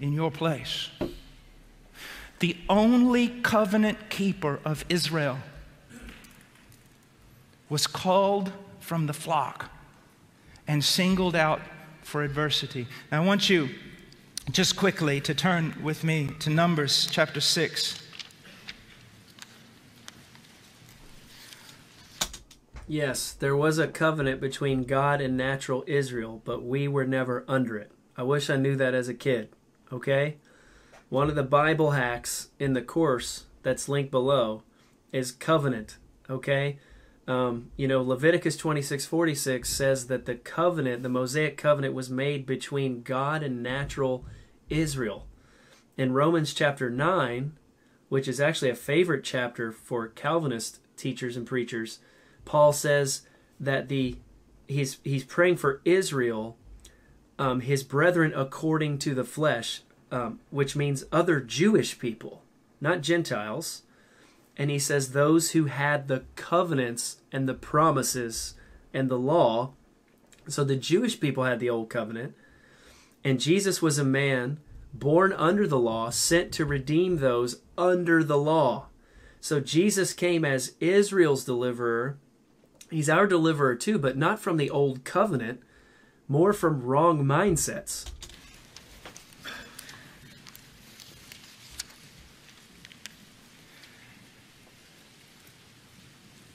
in 0.00 0.12
your 0.12 0.30
place. 0.30 0.90
The 2.40 2.56
only 2.68 3.28
covenant 3.28 4.10
keeper 4.10 4.60
of 4.64 4.84
Israel 4.88 5.38
was 7.68 7.86
called 7.86 8.52
from 8.80 9.06
the 9.06 9.12
flock 9.12 9.70
and 10.66 10.84
singled 10.84 11.36
out 11.36 11.60
for 12.08 12.22
adversity. 12.22 12.88
Now, 13.12 13.22
I 13.22 13.26
want 13.26 13.50
you 13.50 13.68
just 14.50 14.76
quickly 14.76 15.20
to 15.20 15.34
turn 15.34 15.74
with 15.82 16.02
me 16.02 16.30
to 16.38 16.48
Numbers 16.48 17.06
chapter 17.10 17.38
6. 17.38 18.02
Yes, 22.86 23.32
there 23.32 23.54
was 23.54 23.78
a 23.78 23.86
covenant 23.86 24.40
between 24.40 24.84
God 24.84 25.20
and 25.20 25.36
natural 25.36 25.84
Israel, 25.86 26.40
but 26.46 26.64
we 26.64 26.88
were 26.88 27.06
never 27.06 27.44
under 27.46 27.76
it. 27.76 27.92
I 28.16 28.22
wish 28.22 28.48
I 28.48 28.56
knew 28.56 28.74
that 28.76 28.94
as 28.94 29.10
a 29.10 29.14
kid. 29.14 29.50
Okay? 29.92 30.38
One 31.10 31.28
of 31.28 31.34
the 31.34 31.42
Bible 31.42 31.90
hacks 31.90 32.48
in 32.58 32.72
the 32.72 32.80
course 32.80 33.44
that's 33.62 33.86
linked 33.86 34.10
below 34.10 34.62
is 35.12 35.30
covenant. 35.30 35.98
Okay? 36.30 36.78
Um, 37.28 37.70
you 37.76 37.86
know, 37.86 38.02
Leviticus 38.02 38.56
26 38.56 39.04
46 39.04 39.68
says 39.68 40.06
that 40.06 40.24
the 40.24 40.34
covenant, 40.34 41.02
the 41.02 41.10
Mosaic 41.10 41.58
covenant, 41.58 41.94
was 41.94 42.08
made 42.08 42.46
between 42.46 43.02
God 43.02 43.42
and 43.42 43.62
natural 43.62 44.24
Israel. 44.70 45.26
In 45.98 46.14
Romans 46.14 46.54
chapter 46.54 46.88
9, 46.88 47.52
which 48.08 48.28
is 48.28 48.40
actually 48.40 48.70
a 48.70 48.74
favorite 48.74 49.24
chapter 49.24 49.70
for 49.70 50.08
Calvinist 50.08 50.80
teachers 50.96 51.36
and 51.36 51.46
preachers, 51.46 51.98
Paul 52.46 52.72
says 52.72 53.22
that 53.60 53.88
the 53.88 54.16
he's 54.66 54.98
he's 55.04 55.24
praying 55.24 55.58
for 55.58 55.82
Israel 55.84 56.56
um, 57.38 57.60
his 57.60 57.84
brethren 57.84 58.32
according 58.34 58.98
to 58.98 59.14
the 59.14 59.24
flesh, 59.24 59.82
um, 60.10 60.40
which 60.50 60.74
means 60.74 61.04
other 61.12 61.40
Jewish 61.40 61.98
people, 61.98 62.42
not 62.80 63.02
Gentiles. 63.02 63.82
And 64.58 64.70
he 64.70 64.78
says 64.78 65.12
those 65.12 65.52
who 65.52 65.66
had 65.66 66.08
the 66.08 66.24
covenants 66.34 67.18
and 67.30 67.48
the 67.48 67.54
promises 67.54 68.54
and 68.92 69.08
the 69.08 69.18
law. 69.18 69.72
So 70.48 70.64
the 70.64 70.76
Jewish 70.76 71.20
people 71.20 71.44
had 71.44 71.60
the 71.60 71.70
old 71.70 71.88
covenant, 71.88 72.34
and 73.22 73.40
Jesus 73.40 73.80
was 73.80 73.98
a 73.98 74.04
man 74.04 74.58
born 74.92 75.32
under 75.34 75.66
the 75.66 75.78
law, 75.78 76.10
sent 76.10 76.52
to 76.52 76.64
redeem 76.64 77.18
those 77.18 77.60
under 77.76 78.24
the 78.24 78.38
law. 78.38 78.86
So 79.40 79.60
Jesus 79.60 80.12
came 80.12 80.44
as 80.44 80.74
Israel's 80.80 81.44
deliverer. 81.44 82.18
He's 82.90 83.08
our 83.10 83.26
deliverer 83.26 83.74
too, 83.76 83.98
but 83.98 84.16
not 84.16 84.40
from 84.40 84.56
the 84.56 84.70
old 84.70 85.04
covenant, 85.04 85.60
more 86.26 86.52
from 86.52 86.82
wrong 86.82 87.24
mindsets. 87.24 88.10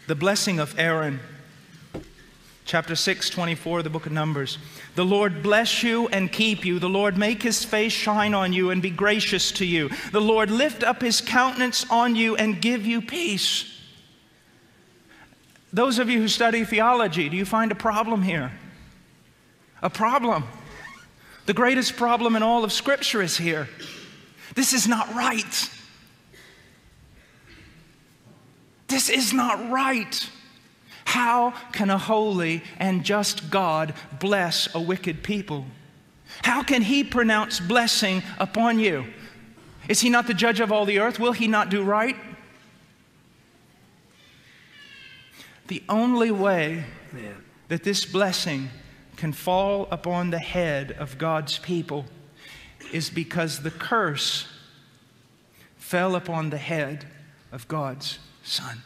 The 0.07 0.15
blessing 0.15 0.59
of 0.59 0.77
Aaron, 0.77 1.19
chapter 2.65 2.95
6, 2.95 3.29
24, 3.29 3.83
the 3.83 3.89
book 3.89 4.05
of 4.05 4.11
Numbers. 4.11 4.57
The 4.95 5.05
Lord 5.05 5.41
bless 5.41 5.83
you 5.83 6.07
and 6.09 6.31
keep 6.31 6.65
you. 6.65 6.79
The 6.79 6.89
Lord 6.89 7.17
make 7.17 7.43
his 7.43 7.63
face 7.63 7.93
shine 7.93 8.33
on 8.33 8.53
you 8.53 8.69
and 8.69 8.81
be 8.81 8.89
gracious 8.89 9.51
to 9.53 9.65
you. 9.65 9.89
The 10.11 10.21
Lord 10.21 10.51
lift 10.51 10.83
up 10.83 11.01
his 11.01 11.21
countenance 11.21 11.85
on 11.89 12.15
you 12.15 12.35
and 12.35 12.61
give 12.61 12.85
you 12.85 13.01
peace. 13.01 13.69
Those 15.71 15.99
of 15.99 16.09
you 16.09 16.19
who 16.19 16.27
study 16.27 16.63
theology, 16.65 17.29
do 17.29 17.37
you 17.37 17.45
find 17.45 17.71
a 17.71 17.75
problem 17.75 18.21
here? 18.21 18.51
a 19.83 19.89
problem. 19.89 20.45
The 21.45 21.53
greatest 21.53 21.97
problem 21.97 22.35
in 22.35 22.41
all 22.41 22.63
of 22.63 22.71
Scripture 22.71 23.21
is 23.21 23.37
here. 23.37 23.67
This 24.55 24.73
is 24.73 24.87
not 24.87 25.13
right. 25.13 25.69
This 28.93 29.09
is 29.09 29.33
not 29.33 29.71
right. 29.71 30.29
How 31.05 31.55
can 31.71 31.89
a 31.89 31.97
holy 31.97 32.61
and 32.77 33.03
just 33.03 33.49
God 33.49 33.95
bless 34.19 34.73
a 34.75 34.79
wicked 34.79 35.23
people? 35.23 35.65
How 36.43 36.61
can 36.61 36.83
He 36.83 37.03
pronounce 37.03 37.59
blessing 37.59 38.21
upon 38.37 38.77
you? 38.77 39.05
Is 39.89 40.01
He 40.01 40.11
not 40.11 40.27
the 40.27 40.35
judge 40.35 40.59
of 40.59 40.71
all 40.71 40.85
the 40.85 40.99
earth? 40.99 41.19
Will 41.19 41.31
He 41.31 41.47
not 41.47 41.69
do 41.69 41.81
right? 41.81 42.15
The 45.69 45.81
only 45.89 46.29
way 46.29 46.83
that 47.69 47.83
this 47.83 48.05
blessing 48.05 48.69
can 49.15 49.33
fall 49.33 49.87
upon 49.89 50.29
the 50.29 50.37
head 50.37 50.91
of 50.91 51.17
God's 51.17 51.57
people 51.57 52.05
is 52.91 53.09
because 53.09 53.63
the 53.63 53.71
curse 53.71 54.47
fell 55.77 56.15
upon 56.15 56.51
the 56.51 56.59
head 56.59 57.07
of 57.51 57.67
God's 57.67 58.19
Son. 58.43 58.83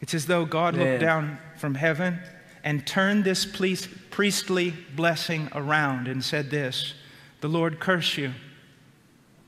It's 0.00 0.14
as 0.14 0.26
though 0.26 0.44
God 0.44 0.74
looked 0.74 1.00
down 1.00 1.38
from 1.56 1.74
heaven 1.74 2.20
and 2.64 2.86
turned 2.86 3.24
this 3.24 3.46
priestly 4.10 4.74
blessing 4.94 5.48
around 5.54 6.08
and 6.08 6.24
said 6.24 6.50
this 6.50 6.94
The 7.40 7.48
Lord 7.48 7.80
curse 7.80 8.16
you, 8.16 8.32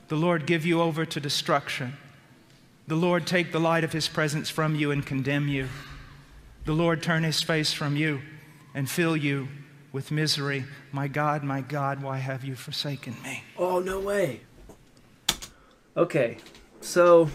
the 0.09 0.17
Lord 0.17 0.47
give 0.47 0.67
you 0.67 0.81
over 0.81 1.05
to 1.05 1.21
destruction, 1.21 1.95
the 2.87 2.97
Lord 2.97 3.27
take 3.27 3.53
the 3.53 3.61
light 3.61 3.85
of 3.85 3.93
his 3.93 4.09
presence 4.09 4.51
from 4.51 4.75
you 4.75 4.91
and 4.91 5.05
condemn 5.05 5.49
you, 5.49 5.69
the 6.65 6.73
Lord 6.73 7.03
turn 7.03 7.23
his 7.23 7.43
face 7.43 7.73
from 7.73 7.97
you 7.97 8.21
and 8.75 8.89
fill 8.89 9.17
you 9.17 9.49
with 9.93 10.11
misery. 10.11 10.65
My 10.93 11.09
God, 11.09 11.43
my 11.43 11.61
God, 11.61 12.03
why 12.03 12.19
have 12.19 12.45
you 12.45 12.55
forsaken 12.55 13.17
me? 13.23 13.45
Oh, 13.57 13.81
no 13.81 14.01
way. 14.01 14.41
Okay, 15.97 16.39
so 16.81 17.29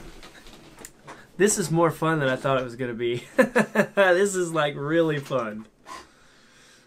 this 1.38 1.58
is 1.58 1.72
more 1.72 1.92
fun 1.92 2.20
than 2.20 2.30
I 2.30 2.36
thought 2.36 2.60
it 2.60 2.64
was 2.64 2.76
going 2.76 2.92
to 2.92 2.98
be. 2.98 3.24
this 3.36 4.36
is 4.36 4.54
like 4.54 4.76
really 4.76 5.20
fun. 5.20 5.68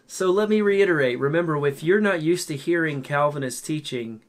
So 0.07 0.31
let 0.31 0.49
me 0.49 0.63
reiterate 0.63 1.21
remember, 1.21 1.67
if 1.67 1.83
you're 1.83 2.01
not 2.01 2.23
used 2.23 2.49
to 2.49 2.57
hearing 2.57 3.03
Calvinist 3.03 3.67
teaching, 3.67 4.23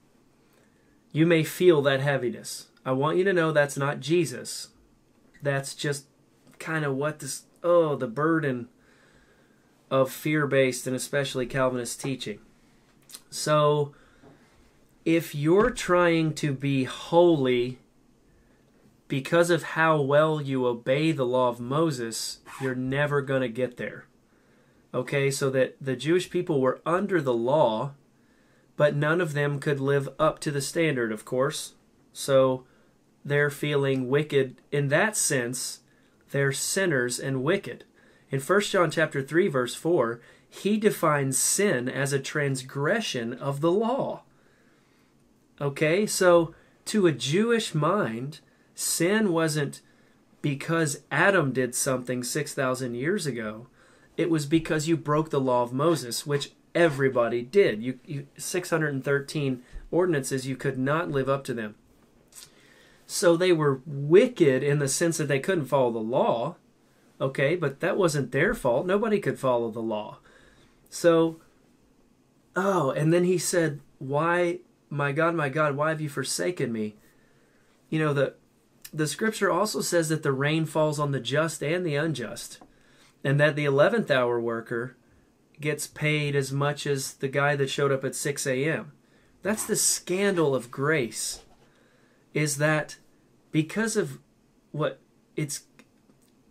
you 1.11 1.25
may 1.25 1.43
feel 1.43 1.81
that 1.83 2.01
heaviness. 2.01 2.67
I 2.85 2.91
want 2.91 3.17
you 3.17 3.23
to 3.23 3.33
know 3.33 3.51
that's 3.51 3.77
not 3.77 3.99
Jesus. 3.99 4.69
That's 5.41 5.73
just 5.73 6.05
kind 6.59 6.83
of 6.83 6.95
what 6.95 7.19
this, 7.19 7.43
oh, 7.63 7.95
the 7.95 8.07
burden 8.07 8.67
of 9.89 10.11
fear 10.11 10.45
based 10.47 10.85
and 10.85 10.95
especially 10.95 11.45
Calvinist 11.45 12.01
teaching. 12.01 12.39
So, 13.29 13.93
if 15.05 15.33
you're 15.33 15.71
trying 15.71 16.33
to 16.35 16.53
be 16.53 16.83
holy 16.83 17.79
because 19.09 19.49
of 19.49 19.63
how 19.63 19.99
well 19.99 20.39
you 20.39 20.65
obey 20.65 21.11
the 21.11 21.25
law 21.25 21.49
of 21.49 21.59
Moses, 21.59 22.39
you're 22.61 22.75
never 22.75 23.21
going 23.21 23.41
to 23.41 23.49
get 23.49 23.75
there. 23.75 24.05
Okay, 24.93 25.29
so 25.29 25.49
that 25.49 25.75
the 25.81 25.95
Jewish 25.95 26.29
people 26.29 26.61
were 26.61 26.79
under 26.85 27.19
the 27.19 27.33
law, 27.33 27.91
but 28.77 28.95
none 28.95 29.19
of 29.19 29.33
them 29.33 29.59
could 29.59 29.79
live 29.79 30.07
up 30.19 30.39
to 30.39 30.51
the 30.51 30.61
standard, 30.61 31.11
of 31.11 31.25
course. 31.25 31.73
So 32.13 32.65
they're 33.25 33.49
feeling 33.49 34.09
wicked 34.09 34.61
in 34.71 34.89
that 34.89 35.17
sense. 35.17 35.79
They're 36.29 36.53
sinners 36.53 37.19
and 37.19 37.43
wicked. 37.43 37.85
In 38.29 38.39
1 38.39 38.61
John 38.61 38.91
chapter 38.91 39.23
3 39.23 39.47
verse 39.47 39.73
4, 39.73 40.21
he 40.47 40.77
defines 40.77 41.37
sin 41.37 41.89
as 41.89 42.13
a 42.13 42.19
transgression 42.19 43.33
of 43.33 43.61
the 43.61 43.71
law. 43.71 44.21
Okay? 45.59 46.05
So 46.05 46.53
to 46.85 47.07
a 47.07 47.11
Jewish 47.11 47.73
mind, 47.73 48.39
sin 48.79 49.33
wasn't 49.33 49.81
because 50.41 51.01
Adam 51.11 51.51
did 51.51 51.75
something 51.75 52.23
6,000 52.23 52.95
years 52.95 53.25
ago. 53.25 53.67
It 54.15 54.29
was 54.29 54.45
because 54.45 54.87
you 54.87 54.95
broke 54.95 55.29
the 55.29 55.39
law 55.39 55.63
of 55.63 55.73
Moses, 55.73 56.25
which 56.25 56.51
everybody 56.73 57.41
did. 57.41 57.83
You, 57.83 57.99
you 58.05 58.27
613 58.37 59.63
ordinances, 59.91 60.47
you 60.47 60.55
could 60.55 60.77
not 60.77 61.11
live 61.11 61.27
up 61.27 61.43
to 61.45 61.53
them. 61.53 61.75
So 63.05 63.35
they 63.35 63.51
were 63.51 63.81
wicked 63.85 64.63
in 64.63 64.79
the 64.79 64.87
sense 64.87 65.17
that 65.17 65.27
they 65.27 65.39
couldn't 65.39 65.65
follow 65.65 65.91
the 65.91 65.99
law. 65.99 66.55
Okay, 67.19 67.55
but 67.55 67.81
that 67.81 67.97
wasn't 67.97 68.31
their 68.31 68.53
fault. 68.53 68.85
Nobody 68.85 69.19
could 69.19 69.39
follow 69.39 69.71
the 69.71 69.81
law. 69.81 70.19
So, 70.89 71.41
oh, 72.55 72.91
and 72.91 73.11
then 73.11 73.25
he 73.25 73.37
said, 73.37 73.81
Why, 73.97 74.59
my 74.89 75.11
God, 75.11 75.35
my 75.35 75.49
God, 75.49 75.75
why 75.75 75.89
have 75.89 75.99
you 75.99 76.07
forsaken 76.07 76.71
me? 76.71 76.95
You 77.89 77.99
know, 77.99 78.13
the, 78.13 78.35
the 78.93 79.07
scripture 79.07 79.51
also 79.51 79.81
says 79.81 80.09
that 80.09 80.23
the 80.23 80.31
rain 80.31 80.65
falls 80.65 80.99
on 80.99 81.11
the 81.11 81.19
just 81.19 81.63
and 81.63 81.85
the 81.85 81.95
unjust, 81.95 82.59
and 83.23 83.39
that 83.39 83.55
the 83.55 83.65
11th 83.65 84.09
hour 84.09 84.39
worker 84.39 84.95
gets 85.59 85.87
paid 85.87 86.35
as 86.35 86.51
much 86.51 86.87
as 86.87 87.13
the 87.13 87.27
guy 87.27 87.55
that 87.55 87.69
showed 87.69 87.91
up 87.91 88.03
at 88.03 88.15
6 88.15 88.47
a.m. 88.47 88.93
That's 89.41 89.65
the 89.65 89.75
scandal 89.75 90.55
of 90.55 90.71
grace, 90.71 91.43
is 92.33 92.57
that 92.57 92.97
because 93.51 93.97
of 93.97 94.19
what 94.71 94.99
it's 95.35 95.63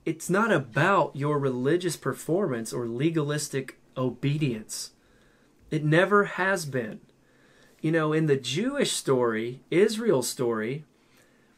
it's 0.04 0.30
not 0.30 0.50
about 0.50 1.14
your 1.14 1.38
religious 1.38 1.96
performance 1.96 2.72
or 2.72 2.86
legalistic 2.86 3.78
obedience. 3.94 4.92
It 5.70 5.84
never 5.84 6.24
has 6.24 6.64
been. 6.64 7.00
You 7.82 7.92
know, 7.92 8.14
in 8.14 8.24
the 8.24 8.36
Jewish 8.36 8.92
story, 8.92 9.60
Israel's 9.70 10.28
story, 10.28 10.86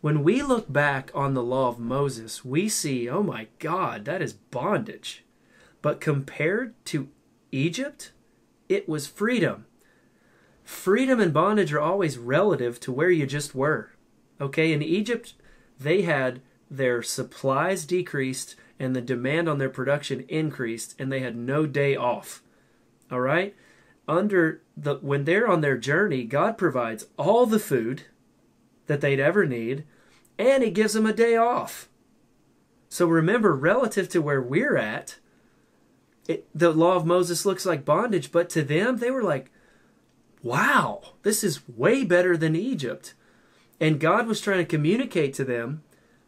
when 0.01 0.23
we 0.23 0.43
look 0.43 0.73
back 0.73 1.11
on 1.15 1.35
the 1.35 1.43
law 1.43 1.69
of 1.69 1.79
Moses, 1.79 2.45
we 2.45 2.69
see, 2.69 3.09
oh 3.09 3.23
my 3.23 3.49
God, 3.59 4.05
that 4.07 4.23
is 4.23 4.33
bondage. 4.33 5.25
But 5.83 6.01
compared 6.01 6.75
to 6.87 7.09
Egypt, 7.53 8.13
it 8.69 8.89
was 8.89 9.07
freedom. 9.07 9.67
Freedom 10.65 11.21
and 11.21 11.35
bondage 11.35 11.73
are 11.73 11.81
always 11.81 12.17
relative 12.17 12.81
to 12.81 12.93
where 12.93 13.11
you 13.11 13.27
just 13.27 13.55
were. 13.55 13.93
Okay, 14.41 14.73
in 14.73 14.83
Egypt, 14.83 15.35
they 15.79 16.03
had 16.03 16.41
their 16.71 17.03
supplies 17.03 17.85
decreased 17.85 18.55
and 18.79 18.97
the 18.97 19.03
demand 19.03 19.49
on 19.49 19.59
their 19.59 19.69
production 19.69 20.25
increased 20.29 20.95
and 20.99 21.13
they 21.13 21.21
had 21.21 21.37
no 21.37 21.67
day 21.67 21.97
off. 21.97 22.43
All 23.11 23.21
right? 23.21 23.55
Under 24.09 24.63
the 24.77 24.97
when 24.97 25.25
they're 25.25 25.49
on 25.49 25.61
their 25.61 25.77
journey, 25.77 26.25
God 26.25 26.57
provides 26.57 27.07
all 27.19 27.45
the 27.45 27.59
food 27.59 28.05
that 28.91 29.01
they'd 29.01 29.21
ever 29.21 29.47
need 29.47 29.85
and 30.37 30.65
he 30.65 30.71
gives 30.71 30.95
them 30.95 31.07
a 31.07 31.13
day 31.13 31.37
off. 31.37 31.89
So 32.89 33.07
remember 33.07 33.55
relative 33.55 34.09
to 34.09 34.21
where 34.21 34.43
we're 34.43 34.77
at, 34.77 35.17
it, 36.27 36.49
the 36.53 36.73
law 36.73 36.97
of 36.97 37.07
Moses 37.07 37.47
looks 37.47 37.65
like 37.65 37.85
bondage, 37.85 38.33
but 38.33 38.51
to 38.51 38.65
them 38.65 38.97
they 38.97 39.13
were 39.13 39.23
like, 39.23 39.53
"Wow, 40.43 41.15
this 41.23 41.45
is 41.45 41.69
way 41.69 42.05
better 42.05 42.37
than 42.37 42.57
Egypt." 42.57 43.15
And 43.79 44.01
God 44.01 44.27
was 44.27 44.41
trying 44.41 44.59
to 44.59 44.65
communicate 44.65 45.35
to 45.35 45.45
them 45.45 45.85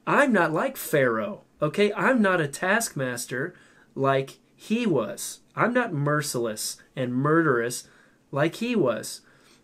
I'm 0.07 0.33
not 0.33 0.53
like 0.53 0.77
Pharaoh, 0.77 1.43
okay? 1.61 1.93
I'm 1.95 2.23
not 2.23 2.41
a 2.41 2.49
taskmaster 2.49 3.55
like 3.97 4.39
he 4.55 4.87
was. 4.87 5.41
I'm 5.57 5.75
not 5.75 5.93
merciless 5.93 6.77
and 6.95 7.13
murderous 7.13 7.89
like 8.31 8.57
he 8.57 8.77
was. 8.77 9.23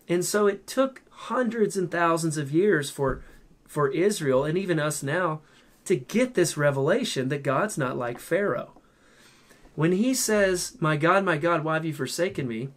And 0.09 0.25
so 0.25 0.47
it 0.47 0.65
took 0.65 1.03
hundreds 1.11 1.77
and 1.77 1.89
thousands 1.89 2.37
of 2.37 2.51
years 2.51 2.89
for 2.89 3.21
for 3.67 3.91
Israel 3.91 4.43
and 4.43 4.57
even 4.57 4.79
us 4.79 5.03
now 5.03 5.41
to 5.85 5.95
get 5.95 6.33
this 6.33 6.57
revelation 6.57 7.29
that 7.29 7.43
God's 7.43 7.77
not 7.77 7.97
like 7.97 8.17
Pharaoh. 8.17 8.73
When 9.75 9.91
he 9.91 10.15
says, 10.15 10.75
"My 10.79 10.97
God, 10.97 11.23
my 11.23 11.37
God, 11.37 11.63
why 11.63 11.75
have 11.75 11.85
you 11.85 11.93
forsaken 11.93 12.47
me?" 12.47 12.69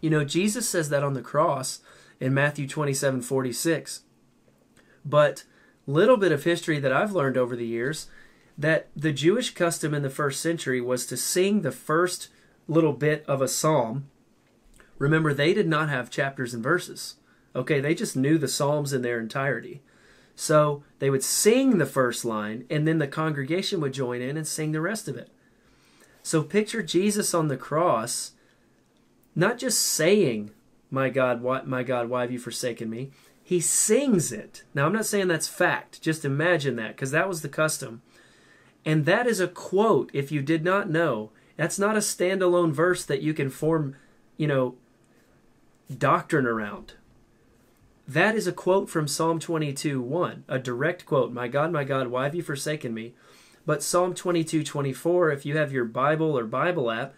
You 0.00 0.10
know, 0.10 0.24
Jesus 0.24 0.68
says 0.68 0.88
that 0.90 1.02
on 1.02 1.14
the 1.14 1.22
cross 1.22 1.80
in 2.20 2.32
Matthew 2.32 2.68
27:46. 2.68 4.02
But 5.04 5.42
little 5.86 6.16
bit 6.16 6.30
of 6.30 6.44
history 6.44 6.78
that 6.78 6.92
I've 6.92 7.12
learned 7.12 7.36
over 7.36 7.56
the 7.56 7.66
years 7.66 8.06
that 8.56 8.88
the 8.94 9.12
Jewish 9.12 9.54
custom 9.54 9.92
in 9.94 10.02
the 10.02 10.10
first 10.10 10.40
century 10.40 10.80
was 10.80 11.06
to 11.06 11.16
sing 11.16 11.62
the 11.62 11.72
first 11.72 12.28
little 12.68 12.92
bit 12.92 13.24
of 13.26 13.42
a 13.42 13.48
psalm. 13.48 14.06
Remember, 15.02 15.34
they 15.34 15.52
did 15.52 15.66
not 15.66 15.88
have 15.88 16.10
chapters 16.10 16.54
and 16.54 16.62
verses. 16.62 17.16
Okay, 17.56 17.80
they 17.80 17.92
just 17.92 18.16
knew 18.16 18.38
the 18.38 18.46
psalms 18.46 18.92
in 18.92 19.02
their 19.02 19.18
entirety. 19.18 19.82
So 20.36 20.84
they 21.00 21.10
would 21.10 21.24
sing 21.24 21.78
the 21.78 21.86
first 21.86 22.24
line, 22.24 22.66
and 22.70 22.86
then 22.86 22.98
the 22.98 23.08
congregation 23.08 23.80
would 23.80 23.92
join 23.92 24.22
in 24.22 24.36
and 24.36 24.46
sing 24.46 24.70
the 24.70 24.80
rest 24.80 25.08
of 25.08 25.16
it. 25.16 25.28
So 26.22 26.44
picture 26.44 26.84
Jesus 26.84 27.34
on 27.34 27.48
the 27.48 27.56
cross, 27.56 28.34
not 29.34 29.58
just 29.58 29.80
saying, 29.80 30.52
"My 30.88 31.08
God, 31.08 31.42
why, 31.42 31.62
my 31.62 31.82
God, 31.82 32.08
why 32.08 32.20
have 32.20 32.30
you 32.30 32.38
forsaken 32.38 32.88
me?" 32.88 33.10
He 33.42 33.58
sings 33.58 34.30
it. 34.30 34.62
Now, 34.72 34.86
I'm 34.86 34.92
not 34.92 35.04
saying 35.04 35.26
that's 35.26 35.48
fact. 35.48 36.00
Just 36.00 36.24
imagine 36.24 36.76
that, 36.76 36.94
because 36.94 37.10
that 37.10 37.28
was 37.28 37.42
the 37.42 37.48
custom. 37.48 38.02
And 38.84 39.04
that 39.06 39.26
is 39.26 39.40
a 39.40 39.48
quote, 39.48 40.10
if 40.12 40.30
you 40.30 40.42
did 40.42 40.62
not 40.62 40.88
know. 40.88 41.32
That's 41.56 41.78
not 41.78 41.96
a 41.96 42.00
standalone 42.00 42.70
verse 42.70 43.04
that 43.04 43.20
you 43.20 43.34
can 43.34 43.50
form, 43.50 43.96
you 44.36 44.46
know, 44.46 44.76
doctrine 45.96 46.46
around. 46.46 46.94
That 48.06 48.34
is 48.34 48.46
a 48.46 48.52
quote 48.52 48.90
from 48.90 49.06
Psalm 49.08 49.38
22 49.38 50.00
1, 50.00 50.44
a 50.48 50.58
direct 50.58 51.06
quote. 51.06 51.32
My 51.32 51.48
God, 51.48 51.72
my 51.72 51.84
God, 51.84 52.08
why 52.08 52.24
have 52.24 52.34
you 52.34 52.42
forsaken 52.42 52.92
me? 52.92 53.14
But 53.64 53.82
Psalm 53.82 54.14
22 54.14 54.64
24, 54.64 55.30
if 55.30 55.46
you 55.46 55.56
have 55.56 55.72
your 55.72 55.84
Bible 55.84 56.36
or 56.36 56.44
Bible 56.44 56.90
app, 56.90 57.14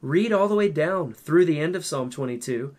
read 0.00 0.32
all 0.32 0.48
the 0.48 0.54
way 0.54 0.68
down 0.68 1.12
through 1.12 1.44
the 1.44 1.60
end 1.60 1.76
of 1.76 1.86
Psalm 1.86 2.10
22 2.10 2.74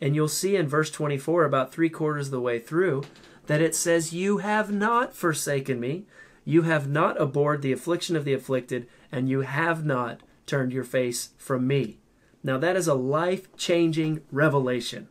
and 0.00 0.14
you'll 0.14 0.28
see 0.28 0.56
in 0.56 0.68
verse 0.68 0.90
24, 0.90 1.44
about 1.44 1.72
three 1.72 1.88
quarters 1.88 2.26
of 2.26 2.32
the 2.32 2.40
way 2.40 2.58
through, 2.58 3.04
that 3.46 3.62
it 3.62 3.74
says, 3.74 4.12
You 4.12 4.38
have 4.38 4.70
not 4.70 5.14
forsaken 5.14 5.80
me, 5.80 6.04
you 6.44 6.62
have 6.62 6.88
not 6.88 7.20
abhorred 7.20 7.62
the 7.62 7.72
affliction 7.72 8.14
of 8.14 8.24
the 8.24 8.34
afflicted, 8.34 8.86
and 9.10 9.28
you 9.30 9.40
have 9.40 9.84
not 9.84 10.20
turned 10.46 10.72
your 10.72 10.84
face 10.84 11.30
from 11.38 11.66
me. 11.66 12.00
Now, 12.44 12.58
that 12.58 12.76
is 12.76 12.86
a 12.86 12.94
life 12.94 13.54
changing 13.56 14.20
revelation. 14.30 15.08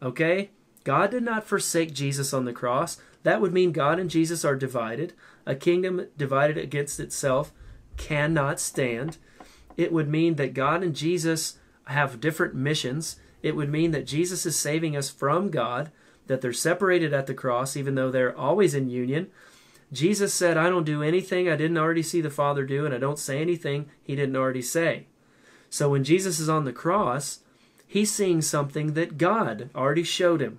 Okay? 0.00 0.50
God 0.84 1.10
did 1.10 1.22
not 1.22 1.46
forsake 1.46 1.92
Jesus 1.92 2.32
on 2.32 2.46
the 2.46 2.52
cross. 2.52 2.96
That 3.24 3.42
would 3.42 3.52
mean 3.52 3.72
God 3.72 3.98
and 3.98 4.08
Jesus 4.08 4.44
are 4.44 4.56
divided. 4.56 5.12
A 5.44 5.54
kingdom 5.54 6.06
divided 6.16 6.56
against 6.56 6.98
itself 6.98 7.52
cannot 7.98 8.58
stand. 8.58 9.18
It 9.76 9.92
would 9.92 10.08
mean 10.08 10.36
that 10.36 10.54
God 10.54 10.82
and 10.82 10.94
Jesus 10.94 11.58
have 11.86 12.20
different 12.20 12.54
missions 12.54 13.16
it 13.42 13.56
would 13.56 13.70
mean 13.70 13.90
that 13.90 14.06
Jesus 14.06 14.46
is 14.46 14.56
saving 14.56 14.96
us 14.96 15.10
from 15.10 15.50
God, 15.50 15.90
that 16.28 16.40
they're 16.40 16.52
separated 16.52 17.12
at 17.12 17.26
the 17.26 17.34
cross, 17.34 17.76
even 17.76 17.96
though 17.96 18.10
they're 18.10 18.36
always 18.36 18.74
in 18.74 18.88
union. 18.88 19.28
Jesus 19.92 20.32
said, 20.32 20.56
I 20.56 20.70
don't 20.70 20.84
do 20.84 21.02
anything 21.02 21.48
I 21.48 21.56
didn't 21.56 21.76
already 21.76 22.02
see 22.02 22.20
the 22.20 22.30
Father 22.30 22.64
do, 22.64 22.86
and 22.86 22.94
I 22.94 22.98
don't 22.98 23.18
say 23.18 23.40
anything 23.40 23.90
he 24.02 24.16
didn't 24.16 24.36
already 24.36 24.62
say. 24.62 25.08
So 25.72 25.88
when 25.88 26.04
Jesus 26.04 26.38
is 26.38 26.50
on 26.50 26.66
the 26.66 26.72
cross, 26.72 27.40
he's 27.86 28.12
seeing 28.12 28.42
something 28.42 28.92
that 28.92 29.16
God 29.16 29.70
already 29.74 30.02
showed 30.02 30.42
him. 30.42 30.58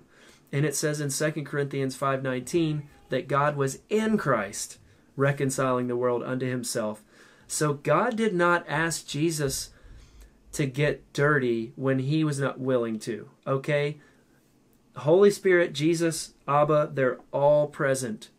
And 0.50 0.66
it 0.66 0.74
says 0.74 1.00
in 1.00 1.10
2 1.10 1.44
Corinthians 1.44 1.94
5:19 1.94 2.82
that 3.10 3.28
God 3.28 3.56
was 3.56 3.78
in 3.88 4.18
Christ 4.18 4.78
reconciling 5.14 5.86
the 5.86 5.94
world 5.94 6.24
unto 6.24 6.46
himself. 6.46 7.04
So 7.46 7.74
God 7.74 8.16
did 8.16 8.34
not 8.34 8.66
ask 8.68 9.06
Jesus 9.06 9.70
to 10.50 10.66
get 10.66 11.12
dirty 11.12 11.72
when 11.76 12.00
he 12.00 12.24
was 12.24 12.40
not 12.40 12.58
willing 12.58 12.98
to. 12.98 13.30
Okay? 13.46 14.00
Holy 14.96 15.30
Spirit, 15.30 15.72
Jesus, 15.74 16.34
Abba, 16.48 16.90
they're 16.92 17.20
all 17.30 17.68
present 17.68 18.30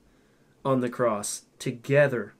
on 0.65 0.81
the 0.81 0.89
cross 0.89 1.43
together. 1.57 2.33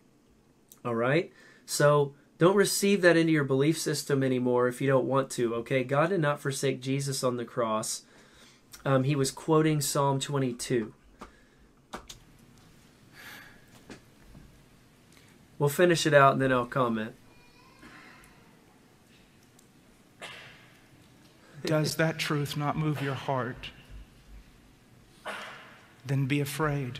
All 0.84 0.96
right? 0.96 1.32
So 1.66 2.16
don't 2.38 2.56
receive 2.56 3.02
that 3.02 3.16
into 3.16 3.32
your 3.32 3.44
belief 3.44 3.78
system 3.78 4.24
anymore 4.24 4.68
if 4.68 4.82
you 4.82 4.88
don't 4.88 5.06
want 5.06 5.30
to. 5.32 5.56
Okay? 5.56 5.84
God 5.84 6.10
did 6.10 6.20
not 6.20 6.42
forsake 6.42 6.82
Jesus 6.82 7.24
on 7.24 7.38
the 7.38 7.46
cross. 7.46 8.04
Um, 8.84 9.04
he 9.04 9.16
was 9.16 9.32
quoting 9.32 9.82
Psalm 9.82 10.20
22. 10.20 10.94
We'll 15.58 15.70
finish 15.70 16.06
it 16.06 16.14
out 16.14 16.34
and 16.34 16.42
then 16.42 16.52
I'll 16.52 16.66
comment. 16.66 17.16
Does 21.64 21.96
that 21.96 22.20
truth 22.20 22.58
not 22.58 22.78
move 22.78 23.02
your 23.02 23.14
heart? 23.14 23.72
Then 26.06 26.28
be 26.28 26.40
afraid. 26.40 27.00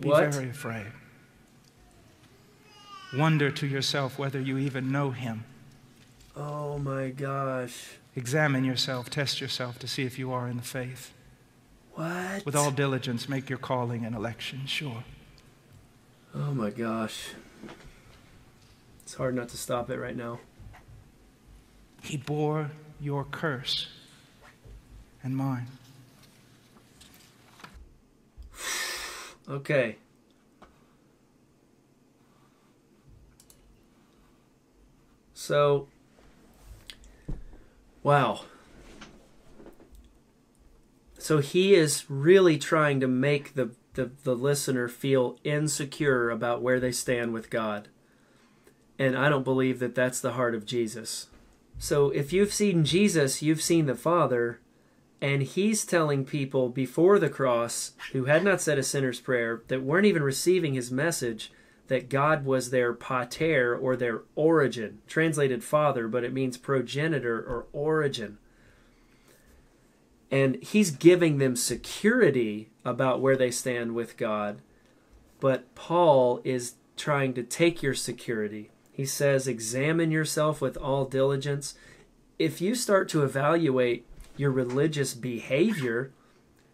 Be 0.00 0.08
what? 0.08 0.32
very 0.32 0.50
afraid. 0.50 0.86
Wonder 3.16 3.50
to 3.50 3.66
yourself 3.66 4.18
whether 4.18 4.40
you 4.40 4.56
even 4.56 4.92
know 4.92 5.10
him. 5.10 5.44
Oh 6.36 6.78
my 6.78 7.10
gosh. 7.10 7.98
Examine 8.14 8.64
yourself, 8.64 9.10
test 9.10 9.40
yourself 9.40 9.78
to 9.80 9.88
see 9.88 10.04
if 10.04 10.18
you 10.18 10.32
are 10.32 10.46
in 10.46 10.56
the 10.56 10.62
faith. 10.62 11.12
What? 11.94 12.46
With 12.46 12.54
all 12.54 12.70
diligence, 12.70 13.28
make 13.28 13.50
your 13.50 13.58
calling 13.58 14.04
and 14.04 14.14
election 14.14 14.66
sure. 14.66 15.04
Oh 16.34 16.54
my 16.54 16.70
gosh. 16.70 17.30
It's 19.02 19.14
hard 19.14 19.34
not 19.34 19.48
to 19.48 19.56
stop 19.56 19.90
it 19.90 19.98
right 19.98 20.16
now. 20.16 20.38
He 22.02 22.16
bore 22.16 22.70
your 23.00 23.24
curse 23.24 23.88
and 25.22 25.36
mine. 25.36 25.66
Okay. 29.48 29.96
So, 35.50 35.88
wow. 38.04 38.42
So 41.18 41.38
he 41.38 41.74
is 41.74 42.08
really 42.08 42.56
trying 42.56 43.00
to 43.00 43.08
make 43.08 43.54
the, 43.54 43.72
the, 43.94 44.12
the 44.22 44.36
listener 44.36 44.86
feel 44.86 45.40
insecure 45.42 46.30
about 46.30 46.62
where 46.62 46.78
they 46.78 46.92
stand 46.92 47.32
with 47.32 47.50
God. 47.50 47.88
And 48.96 49.18
I 49.18 49.28
don't 49.28 49.42
believe 49.42 49.80
that 49.80 49.96
that's 49.96 50.20
the 50.20 50.34
heart 50.34 50.54
of 50.54 50.66
Jesus. 50.66 51.26
So 51.80 52.10
if 52.10 52.32
you've 52.32 52.52
seen 52.52 52.84
Jesus, 52.84 53.42
you've 53.42 53.60
seen 53.60 53.86
the 53.86 53.96
Father, 53.96 54.60
and 55.20 55.42
he's 55.42 55.84
telling 55.84 56.24
people 56.24 56.68
before 56.68 57.18
the 57.18 57.28
cross 57.28 57.94
who 58.12 58.26
had 58.26 58.44
not 58.44 58.60
said 58.60 58.78
a 58.78 58.84
sinner's 58.84 59.18
prayer, 59.20 59.64
that 59.66 59.82
weren't 59.82 60.06
even 60.06 60.22
receiving 60.22 60.74
his 60.74 60.92
message, 60.92 61.50
that 61.90 62.08
God 62.08 62.44
was 62.44 62.70
their 62.70 62.94
pater 62.94 63.76
or 63.76 63.96
their 63.96 64.22
origin, 64.36 65.00
translated 65.08 65.64
father, 65.64 66.06
but 66.06 66.22
it 66.22 66.32
means 66.32 66.56
progenitor 66.56 67.38
or 67.38 67.66
origin. 67.72 68.38
And 70.30 70.62
he's 70.62 70.92
giving 70.92 71.38
them 71.38 71.56
security 71.56 72.70
about 72.84 73.20
where 73.20 73.36
they 73.36 73.50
stand 73.50 73.96
with 73.96 74.16
God. 74.16 74.60
But 75.40 75.74
Paul 75.74 76.40
is 76.44 76.74
trying 76.96 77.34
to 77.34 77.42
take 77.42 77.82
your 77.82 77.94
security. 77.94 78.70
He 78.92 79.04
says, 79.04 79.48
Examine 79.48 80.12
yourself 80.12 80.60
with 80.60 80.76
all 80.76 81.06
diligence. 81.06 81.74
If 82.38 82.60
you 82.60 82.76
start 82.76 83.08
to 83.08 83.24
evaluate 83.24 84.06
your 84.36 84.52
religious 84.52 85.14
behavior, 85.14 86.12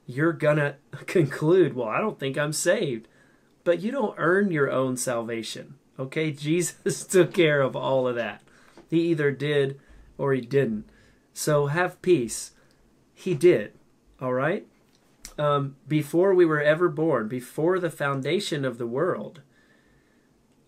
you're 0.04 0.34
going 0.34 0.58
to 0.58 0.76
conclude, 1.06 1.74
Well, 1.74 1.88
I 1.88 2.00
don't 2.00 2.20
think 2.20 2.36
I'm 2.36 2.52
saved. 2.52 3.08
But 3.66 3.80
you 3.80 3.90
don't 3.90 4.14
earn 4.16 4.52
your 4.52 4.70
own 4.70 4.96
salvation. 4.96 5.74
Okay? 5.98 6.30
Jesus 6.48 7.04
took 7.04 7.34
care 7.34 7.60
of 7.60 7.74
all 7.74 8.06
of 8.06 8.14
that. 8.14 8.40
He 8.88 9.00
either 9.08 9.32
did 9.32 9.80
or 10.16 10.32
he 10.32 10.40
didn't. 10.40 10.88
So 11.34 11.66
have 11.66 12.00
peace. 12.00 12.52
He 13.12 13.34
did. 13.34 13.72
All 14.22 14.32
right? 14.32 14.68
Um, 15.36 15.74
before 15.88 16.32
we 16.32 16.44
were 16.46 16.62
ever 16.62 16.88
born, 16.88 17.26
before 17.26 17.80
the 17.80 17.90
foundation 17.90 18.64
of 18.64 18.78
the 18.78 18.86
world, 18.86 19.40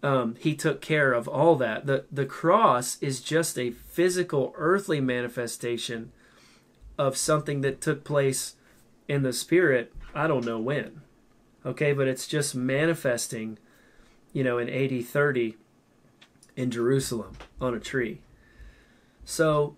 um, 0.02 0.34
he 0.40 0.56
took 0.56 0.80
care 0.80 1.12
of 1.12 1.28
all 1.28 1.54
that. 1.54 1.86
The, 1.86 2.04
the 2.10 2.26
cross 2.26 3.00
is 3.00 3.20
just 3.20 3.56
a 3.56 3.70
physical, 3.70 4.52
earthly 4.56 5.00
manifestation 5.00 6.10
of 6.98 7.16
something 7.16 7.60
that 7.60 7.80
took 7.80 8.02
place 8.02 8.56
in 9.06 9.22
the 9.22 9.32
spirit, 9.32 9.92
I 10.16 10.26
don't 10.26 10.44
know 10.44 10.58
when. 10.58 11.02
Okay, 11.66 11.92
but 11.92 12.08
it's 12.08 12.26
just 12.26 12.54
manifesting, 12.54 13.58
you 14.32 14.44
know, 14.44 14.58
in 14.58 14.68
AD 14.68 15.04
30 15.04 15.56
in 16.56 16.70
Jerusalem 16.70 17.36
on 17.60 17.74
a 17.74 17.80
tree. 17.80 18.20
So, 19.24 19.76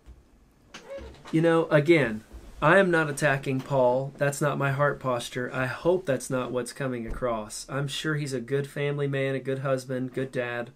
you 1.33 1.41
know, 1.41 1.67
again, 1.67 2.25
I 2.63 2.79
am 2.79 2.91
not 2.91 3.09
attacking 3.09 3.61
Paul. 3.61 4.13
That's 4.19 4.41
not 4.41 4.59
my 4.59 4.71
heart 4.73 5.01
posture. 5.01 5.51
I 5.53 5.65
hope 5.67 6.05
that's 6.05 6.29
not 6.29 6.53
what's 6.53 6.75
coming 6.75 7.07
across. 7.07 7.65
I'm 7.71 7.89
sure 7.89 8.17
he's 8.17 8.35
a 8.35 8.41
good 8.41 8.67
family 8.67 9.07
man, 9.07 9.35
a 9.35 9.41
good 9.41 9.61
husband, 9.61 10.13
good 10.13 10.31
dad, 10.31 10.71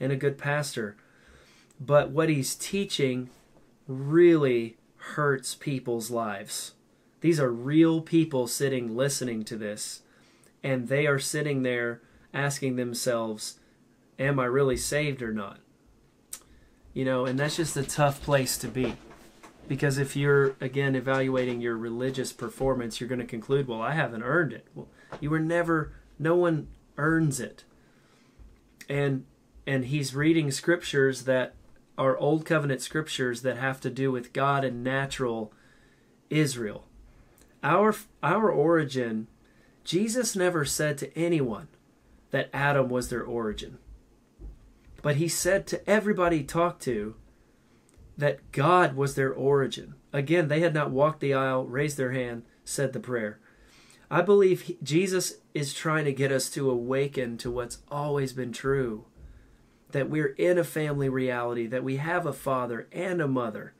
and 0.00 0.10
a 0.10 0.16
good 0.16 0.38
pastor. 0.38 0.96
But 1.78 2.10
what 2.10 2.30
he's 2.30 2.54
teaching 2.54 3.28
really 3.86 4.76
hurts 4.96 5.54
people's 5.54 6.10
lives. 6.10 6.72
These 7.20 7.38
are 7.38 7.52
real 7.52 8.00
people 8.00 8.46
sitting 8.46 8.96
listening 8.96 9.44
to 9.44 9.56
this, 9.56 10.02
and 10.66 10.88
they 10.88 11.06
are 11.06 11.20
sitting 11.20 11.62
there 11.62 12.02
asking 12.34 12.74
themselves, 12.74 13.60
Am 14.18 14.40
I 14.40 14.46
really 14.46 14.76
saved 14.76 15.22
or 15.22 15.32
not? 15.32 15.60
You 16.92 17.04
know, 17.04 17.24
and 17.24 17.38
that's 17.38 17.56
just 17.56 17.76
a 17.76 17.84
tough 17.84 18.20
place 18.20 18.58
to 18.58 18.66
be. 18.66 18.96
Because 19.68 19.96
if 19.96 20.16
you're 20.16 20.56
again 20.60 20.96
evaluating 20.96 21.60
your 21.60 21.76
religious 21.76 22.32
performance 22.32 23.00
you're 23.00 23.08
going 23.08 23.20
to 23.20 23.26
conclude 23.26 23.66
well 23.66 23.82
i 23.82 23.92
haven't 23.92 24.22
earned 24.22 24.52
it. 24.52 24.66
Well 24.74 24.88
you 25.20 25.30
were 25.30 25.40
never 25.40 25.92
no 26.18 26.34
one 26.34 26.68
earns 26.98 27.38
it. 27.38 27.62
And 28.88 29.24
and 29.66 29.86
he's 29.86 30.16
reading 30.16 30.50
scriptures 30.50 31.22
that 31.24 31.54
are 31.96 32.16
old 32.18 32.44
covenant 32.44 32.80
scriptures 32.80 33.42
that 33.42 33.56
have 33.56 33.80
to 33.82 33.90
do 33.90 34.10
with 34.10 34.32
god 34.32 34.64
and 34.64 34.82
natural 34.82 35.52
israel. 36.28 36.86
Our 37.62 37.94
our 38.22 38.50
origin 38.50 39.28
jesus 39.86 40.36
never 40.36 40.64
said 40.64 40.98
to 40.98 41.16
anyone 41.16 41.68
that 42.30 42.50
adam 42.52 42.88
was 42.90 43.08
their 43.08 43.22
origin 43.22 43.78
but 45.00 45.16
he 45.16 45.28
said 45.28 45.66
to 45.66 45.88
everybody 45.88 46.38
he 46.38 46.44
talked 46.44 46.82
to 46.82 47.14
that 48.16 48.50
God 48.52 48.96
was 48.96 49.14
their 49.14 49.32
origin. 49.32 49.94
Again, 50.12 50.48
they 50.48 50.60
had 50.60 50.74
not 50.74 50.90
walked 50.90 51.20
the 51.20 51.34
aisle, 51.34 51.64
raised 51.66 51.96
their 51.96 52.12
hand, 52.12 52.42
said 52.64 52.92
the 52.92 53.00
prayer. 53.00 53.38
I 54.10 54.22
believe 54.22 54.62
he, 54.62 54.78
Jesus 54.82 55.34
is 55.52 55.74
trying 55.74 56.04
to 56.06 56.12
get 56.12 56.32
us 56.32 56.48
to 56.50 56.70
awaken 56.70 57.36
to 57.38 57.50
what's 57.50 57.78
always 57.90 58.32
been 58.32 58.52
true 58.52 59.04
that 59.90 60.10
we're 60.10 60.34
in 60.34 60.58
a 60.58 60.64
family 60.64 61.08
reality, 61.08 61.66
that 61.66 61.84
we 61.84 61.96
have 61.96 62.26
a 62.26 62.32
father 62.32 62.88
and 62.90 63.20
a 63.20 63.28
mother. 63.28 63.74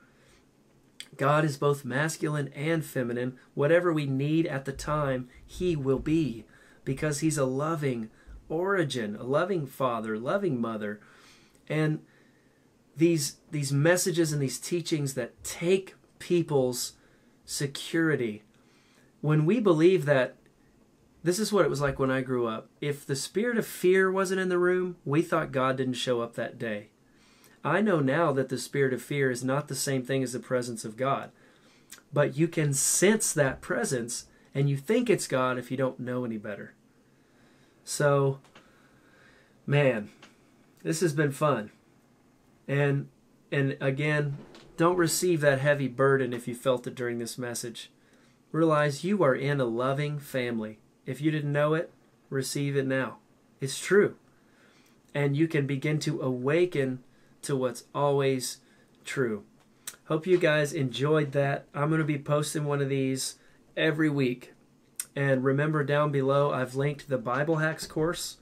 God 1.17 1.45
is 1.45 1.57
both 1.57 1.85
masculine 1.85 2.49
and 2.55 2.85
feminine. 2.85 3.39
Whatever 3.55 3.93
we 3.93 4.07
need 4.07 4.47
at 4.47 4.65
the 4.65 4.73
time, 4.73 5.29
He 5.45 5.77
will 5.77 5.99
be 5.99 6.45
because 6.85 7.21
He's 7.21 7.39
a 7.39 7.45
loving 7.45 8.11
origin, 8.49 9.17
a 9.17 9.25
loving 9.25 9.67
father, 9.67 10.19
loving 10.19 10.61
mother. 10.61 11.01
And 11.69 12.01
these 12.97 13.37
these 13.51 13.73
messages 13.73 14.33
and 14.33 14.41
these 14.41 14.59
teachings 14.59 15.15
that 15.15 15.43
take 15.45 15.95
people's 16.19 16.95
security 17.45 18.43
when 19.21 19.45
we 19.45 19.61
believe 19.61 20.05
that 20.07 20.37
this 21.23 21.39
is 21.39 21.53
what 21.53 21.65
it 21.65 21.71
was 21.71 21.81
like 21.81 21.99
when 21.99 22.11
I 22.11 22.21
grew 22.21 22.47
up. 22.47 22.71
If 22.81 23.05
the 23.05 23.17
spirit 23.17 23.59
of 23.59 23.67
fear 23.67 24.13
wasn't 24.13 24.41
in 24.41 24.49
the 24.49 24.59
room, 24.59 24.97
we 25.05 25.23
thought 25.23 25.51
God 25.51 25.77
didn't 25.77 25.95
show 25.95 26.21
up 26.21 26.35
that 26.35 26.59
day. 26.59 26.91
I 27.67 27.81
know 27.81 27.99
now 27.99 28.31
that 28.31 28.49
the 28.49 28.59
spirit 28.59 28.93
of 28.93 29.03
fear 29.03 29.29
is 29.29 29.43
not 29.43 29.67
the 29.67 29.75
same 29.75 30.05
thing 30.05 30.23
as 30.23 30.33
the 30.33 30.39
presence 30.39 30.85
of 30.85 30.97
God. 30.97 31.33
But 32.13 32.37
you 32.37 32.47
can 32.47 32.73
sense 32.73 33.33
that 33.33 33.61
presence 33.61 34.27
and 34.55 34.71
you 34.71 34.77
think 34.77 35.11
it's 35.11 35.27
God 35.27 35.59
if 35.59 35.69
you 35.73 35.77
don't 35.77 35.99
know 35.99 36.25
any 36.25 36.37
better. 36.37 36.75
So, 37.83 38.39
man, 39.67 40.11
this 40.85 41.01
has 41.01 41.13
been 41.13 41.33
fun. 41.33 41.73
And 42.69 43.09
and 43.51 43.77
again, 43.81 44.39
don't 44.77 44.97
receive 44.97 45.41
that 45.41 45.61
heavy 45.61 45.89
burden 45.89 46.33
if 46.33 46.47
you 46.47 46.55
felt 46.55 46.87
it 46.87 46.95
during 46.95 47.19
this 47.19 47.37
message. 47.37 47.91
Realize 48.53 49.03
you 49.03 49.25
are 49.25 49.35
in 49.35 49.61
a 49.61 49.65
loving 49.65 50.21
family. 50.21 50.79
If 51.05 51.21
you 51.21 51.33
didn't 51.33 51.53
know 51.53 51.75
it, 51.75 51.91
receive 52.31 52.77
it 52.77 52.87
now. 52.87 53.17
It's 53.61 53.81
true. 53.81 54.15
And 55.13 55.37
you 55.37 55.49
can 55.49 55.67
begin 55.67 55.99
to 56.01 56.21
awaken 56.21 57.01
to 57.47 57.57
what's 57.57 57.85
always 57.95 58.59
true. 59.05 59.45
Hope 60.05 60.27
you 60.27 60.39
guys 60.39 60.73
enjoyed 60.73 61.33
that. 61.33 61.67
I'm 61.75 61.89
going 61.89 62.01
to 62.01 62.05
be 62.05 62.19
posting 62.19 62.65
one 62.65 62.81
of 62.81 62.89
these 62.89 63.37
every 63.77 64.09
week. 64.09 64.53
And 65.17 65.43
remember, 65.43 65.83
down 65.83 66.13
below, 66.13 66.53
I've 66.53 66.75
linked 66.75 67.09
the 67.09 67.19
Bible 67.19 67.57
Hacks 67.57 67.87
course. 67.87 68.37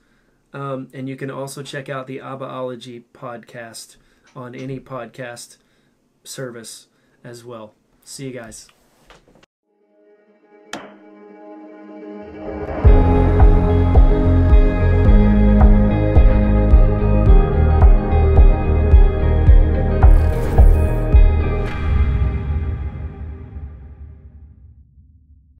Um, 0.53 0.89
and 0.93 1.09
you 1.09 1.15
can 1.15 1.31
also 1.31 1.63
check 1.63 1.89
out 1.89 2.07
the 2.07 2.19
Abbaology 2.19 3.03
podcast 3.13 3.97
on 4.35 4.53
any 4.55 4.79
podcast 4.79 5.57
service 6.23 6.87
as 7.23 7.43
well. 7.43 7.73
See 8.03 8.27
you 8.27 8.31
guys. 8.31 8.67